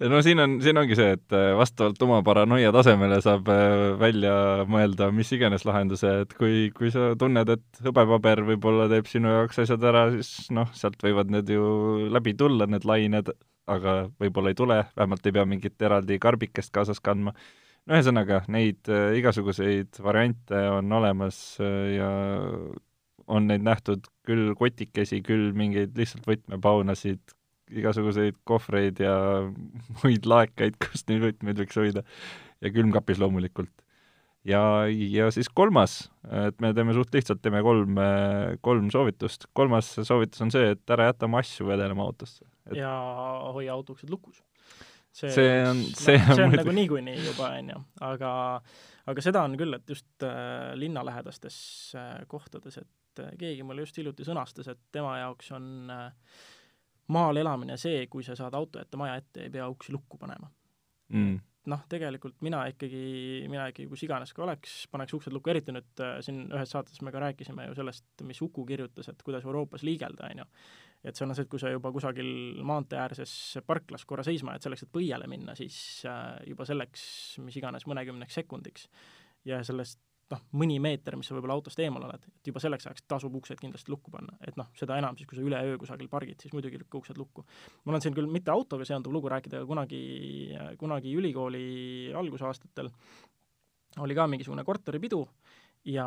No 0.02 0.18
siin 0.24 0.40
on, 0.42 0.56
siin 0.64 0.78
ongi 0.80 0.96
see, 0.98 1.12
et 1.14 1.34
äh, 1.36 1.52
vastavalt 1.54 1.94
tuumaparanoia 2.00 2.72
tasemele 2.74 3.20
saab 3.22 3.46
äh, 3.52 3.92
välja 4.00 4.32
mõelda 4.66 5.12
mis 5.14 5.30
iganes 5.36 5.62
lahenduse, 5.68 6.10
et 6.24 6.32
kui, 6.34 6.72
kui 6.74 6.90
sa 6.90 7.12
tunned, 7.18 7.52
et 7.54 7.82
hõbepaber 7.86 8.42
võib-olla 8.48 8.88
teeb 8.90 9.06
sinu 9.10 9.30
jaoks 9.30 9.62
asjad 9.62 9.84
ära, 9.92 10.08
siis 10.16 10.50
noh, 10.54 10.72
sealt 10.74 10.98
võivad 11.06 11.30
need 11.30 11.52
ju 11.54 12.08
läbi 12.10 12.34
tulla, 12.38 12.66
need 12.66 12.88
lained, 12.88 13.30
aga 13.70 13.96
võib-olla 14.18 14.50
ei 14.50 14.58
tule, 14.58 14.80
vähemalt 14.98 15.28
ei 15.28 15.36
pea 15.36 15.46
mingit 15.46 15.86
eraldi 15.86 16.18
karbikest 16.22 16.74
kaasas 16.74 16.98
kandma 17.04 17.36
no 17.88 17.98
ühesõnaga, 17.98 18.42
neid 18.52 18.88
äh, 18.92 19.12
igasuguseid 19.18 20.00
variante 20.04 20.58
on 20.70 20.92
olemas 21.00 21.38
äh, 21.62 21.96
ja 21.96 22.10
on 23.32 23.46
neid 23.48 23.64
nähtud 23.66 24.08
küll 24.26 24.52
kotikesi, 24.58 25.22
küll 25.24 25.52
mingeid 25.56 25.96
lihtsalt 25.98 26.26
võtmepaunasid, 26.28 27.34
igasuguseid 27.72 28.38
kohvreid 28.48 29.00
ja 29.02 29.14
muid 30.02 30.26
laekaid, 30.28 30.78
kus 30.82 31.06
neid 31.10 31.24
võtmeid 31.26 31.62
võiks 31.62 31.78
hoida, 31.80 32.04
ja 32.62 32.74
külmkapis 32.74 33.22
loomulikult. 33.22 33.72
ja, 34.46 34.60
ja 34.86 35.30
siis 35.34 35.50
kolmas, 35.50 36.04
et 36.46 36.62
me 36.62 36.72
teeme 36.76 36.94
suht 36.94 37.14
lihtsalt, 37.14 37.42
teeme 37.42 37.62
kolm, 37.66 37.98
kolm 38.60 38.90
soovitust. 38.94 39.48
kolmas 39.58 39.94
soovitus 40.02 40.42
on 40.44 40.54
see, 40.54 40.74
et 40.76 40.94
ära 40.94 41.10
jäta 41.10 41.30
oma 41.30 41.42
asju 41.42 41.66
vedelema 41.70 42.06
autosse 42.06 42.44
et.... 42.70 42.78
ja 42.78 42.94
hoia 43.54 43.74
auto 43.74 43.96
uksed 43.96 44.10
lukus 44.10 44.42
see, 45.12 45.30
see 45.30 45.52
on, 45.68 45.84
see 45.92 46.16
on, 46.16 46.34
see 46.34 46.46
on 46.46 46.56
nagu 46.56 46.74
niikuinii 46.74 47.18
juba, 47.26 47.52
on 47.58 47.70
ju, 47.74 47.84
aga 48.08 48.32
aga 49.10 49.24
seda 49.24 49.44
on 49.46 49.56
küll, 49.58 49.74
et 49.76 49.88
just 49.88 50.26
äh, 50.26 50.72
linnalähedastes 50.78 51.58
äh, 51.98 52.10
kohtades, 52.30 52.78
et 52.82 53.22
äh, 53.22 53.32
keegi 53.38 53.64
mulle 53.66 53.86
just 53.86 53.98
hiljuti 53.98 54.26
sõnastas, 54.26 54.70
et 54.72 54.82
tema 54.94 55.16
jaoks 55.20 55.52
on 55.56 55.70
äh, 55.92 56.10
maal 57.12 57.40
elamine 57.42 57.78
see, 57.80 58.06
kui 58.10 58.24
sa 58.26 58.36
saad 58.38 58.54
auto 58.58 58.80
ette, 58.82 58.98
maja 59.00 59.16
ette, 59.20 59.46
ei 59.46 59.54
pea 59.54 59.68
uksi 59.70 59.94
lukku 59.94 60.20
panema. 60.20 60.50
Mm. 61.12 61.40
noh, 61.68 61.82
tegelikult 61.86 62.40
mina 62.42 62.64
ikkagi, 62.72 63.02
mina 63.52 63.68
ikkagi 63.70 63.84
kus 63.90 64.00
iganes 64.06 64.32
ka 64.34 64.42
oleks, 64.46 64.86
paneks 64.90 65.12
uksed 65.14 65.34
lukku, 65.34 65.50
eriti 65.52 65.74
nüüd 65.74 66.00
äh, 66.02 66.16
siin 66.24 66.46
ühes 66.48 66.72
saates 66.74 67.02
me 67.04 67.12
ka 67.14 67.20
rääkisime 67.22 67.68
ju 67.68 67.76
sellest, 67.78 68.06
mis 68.26 68.40
Uku 68.42 68.64
kirjutas, 68.66 69.10
et 69.12 69.22
kuidas 69.22 69.44
Euroopas 69.46 69.84
liigelda, 69.86 70.30
on 70.32 70.42
ju 70.42 70.48
et 71.04 71.18
et 71.18 71.48
kui 71.50 71.58
sa 71.58 71.70
juba 71.72 71.90
kusagil 71.92 72.62
maantee 72.62 72.98
äärses 72.98 73.58
parklas 73.66 74.04
korra 74.04 74.22
seisma 74.22 74.54
jääd 74.54 74.68
selleks, 74.68 74.86
et 74.86 74.92
põiele 74.92 75.26
minna, 75.28 75.54
siis 75.58 75.76
äh, 76.06 76.38
juba 76.46 76.64
selleks 76.68 77.38
mis 77.42 77.56
iganes 77.58 77.86
mõnekümneks 77.90 78.38
sekundiks 78.38 78.88
ja 79.44 79.62
sellest 79.66 79.98
noh, 80.32 80.42
mõni 80.58 80.78
meeter, 80.82 81.16
mis 81.18 81.28
sa 81.28 81.36
võib-olla 81.36 81.56
autost 81.58 81.80
eemal 81.82 82.06
oled, 82.06 82.24
et 82.28 82.50
juba 82.50 82.62
selleks 82.62 82.86
ajaks 82.88 83.04
tasub 83.10 83.34
uksed 83.38 83.60
kindlasti 83.60 83.92
lukku 83.92 84.12
panna. 84.14 84.36
et 84.46 84.56
noh, 84.60 84.70
seda 84.78 84.96
enam 85.00 85.18
siis, 85.18 85.28
kui 85.28 85.38
sa 85.38 85.44
üle 85.44 85.58
öö 85.68 85.78
kusagil 85.80 86.08
pargid, 86.12 86.40
siis 86.42 86.54
muidugi 86.56 86.80
lükka 86.80 87.00
uksed 87.00 87.18
lukku. 87.20 87.44
mul 87.84 87.98
on 87.98 88.04
siin 88.04 88.16
küll 88.16 88.30
mitte 88.30 88.54
autoga 88.54 88.86
seonduv 88.88 89.12
lugu 89.12 89.32
rääkida, 89.32 89.60
aga 89.60 89.68
kunagi, 89.68 90.02
kunagi 90.80 91.14
ülikooli 91.18 91.66
algusaastatel 92.16 92.90
oli 94.00 94.16
ka 94.16 94.26
mingisugune 94.30 94.64
korteripidu 94.64 95.20
ja 95.88 96.06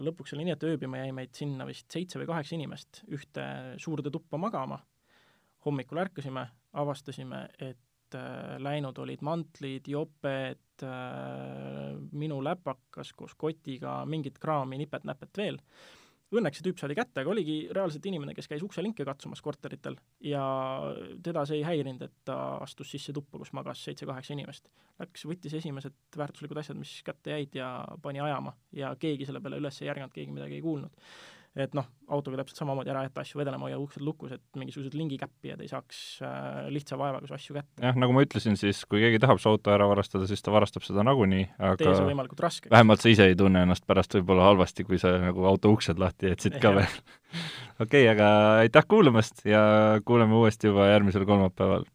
lõpuks 0.00 0.34
oli 0.34 0.46
nii, 0.46 0.56
et 0.56 0.66
ööbima 0.68 1.02
jäi 1.02 1.12
meid 1.16 1.36
sinna 1.36 1.66
vist 1.68 1.90
seitse 1.92 2.20
või 2.20 2.28
kaheksa 2.30 2.56
inimest 2.56 3.02
ühte 3.12 3.44
suurde 3.82 4.12
tuppa 4.12 4.40
magama, 4.40 4.80
hommikul 5.66 6.00
ärkasime, 6.04 6.46
avastasime, 6.80 7.44
et 7.58 8.16
äh, 8.16 8.56
läinud 8.62 8.98
olid 9.02 9.24
mantlid, 9.26 9.88
joped 9.92 10.84
äh,, 10.86 11.96
minu 12.12 12.40
läpakas 12.44 13.12
koos 13.16 13.36
kotiga, 13.36 14.00
mingit 14.08 14.40
kraami, 14.40 14.80
nipet-näpet 14.80 15.42
veel 15.42 15.60
õnneks 16.36 16.60
see 16.60 16.66
tüüp 16.66 16.78
saadi 16.80 16.94
kätte, 16.98 17.22
aga 17.22 17.32
oligi 17.32 17.56
reaalselt 17.74 18.06
inimene, 18.06 18.34
kes 18.36 18.48
käis 18.50 18.62
ukselinke 18.62 19.04
katsumas 19.06 19.42
korteritel 19.42 19.96
ja 20.24 20.42
teda 21.24 21.42
see 21.48 21.60
ei 21.60 21.66
häirinud, 21.66 22.04
et 22.06 22.14
ta 22.28 22.36
astus 22.62 22.92
sisse 22.94 23.14
tuppa, 23.16 23.40
kus 23.40 23.52
magas 23.56 23.82
seitse-kaheksa 23.86 24.36
inimest. 24.36 24.70
Läks, 25.00 25.26
võttis 25.26 25.56
esimesed 25.58 25.96
väärtuslikud 26.16 26.62
asjad, 26.62 26.78
mis 26.78 26.94
kätte 27.06 27.34
jäid 27.34 27.58
ja 27.58 27.72
pani 28.02 28.22
ajama 28.22 28.54
ja 28.76 28.94
keegi 29.00 29.26
selle 29.28 29.42
peale 29.42 29.60
üles 29.62 29.82
ei 29.82 29.90
ärganud, 29.92 30.14
keegi 30.14 30.34
midagi 30.36 30.60
ei 30.60 30.64
kuulnud. 30.64 31.10
Et 31.58 31.72
noh, 31.74 31.86
autoga 32.14 32.40
täpselt 32.40 32.60
samamoodi 32.60 32.92
ära 32.92 33.02
jätta 33.06 33.24
asju 33.24 33.40
vedelema, 33.40 33.66
hoia 33.66 33.78
uksed 33.82 34.04
lukus, 34.06 34.34
et 34.36 34.58
mingisugused 34.58 34.94
lingikäppijad 34.94 35.62
ei 35.64 35.70
saaks 35.70 35.98
äh, 36.22 36.68
lihtsa 36.70 36.98
vaevaga 37.00 37.26
su 37.26 37.34
asju 37.34 37.56
kätte. 37.58 37.82
jah, 37.82 37.98
nagu 37.98 38.14
ma 38.14 38.22
ütlesin, 38.26 38.58
siis 38.60 38.84
kui 38.86 39.02
keegi 39.02 39.18
tahab 39.22 39.42
su 39.42 39.50
auto 39.50 39.74
ära 39.74 39.88
varastada, 39.90 40.28
siis 40.30 40.44
ta 40.46 40.54
varastab 40.54 40.86
seda 40.86 41.04
nagunii, 41.06 41.48
tee 41.50 41.72
see 41.82 41.94
aga 41.94 42.06
võimalikult 42.06 42.44
raskeks. 42.46 42.70
vähemalt 42.74 43.02
sa 43.02 43.10
ise 43.12 43.30
ei 43.32 43.38
tunne 43.38 43.64
ennast 43.66 43.86
pärast 43.90 44.14
võib-olla 44.18 44.46
halvasti, 44.50 44.86
kui 44.86 45.00
sa 45.02 45.16
nagu 45.22 45.46
auto 45.50 45.74
uksed 45.74 45.98
lahti 45.98 46.30
jätsid 46.30 46.60
ka 46.62 46.74
veel. 46.78 47.00
okei 47.82 48.06
okay,, 48.06 48.10
aga 48.14 48.28
aitäh 48.66 48.86
kuulamast 48.86 49.42
ja 49.48 49.62
kuuleme 50.06 50.38
uuesti 50.38 50.70
juba 50.70 50.86
järgmisel 50.92 51.26
kolmapäeval 51.26 51.88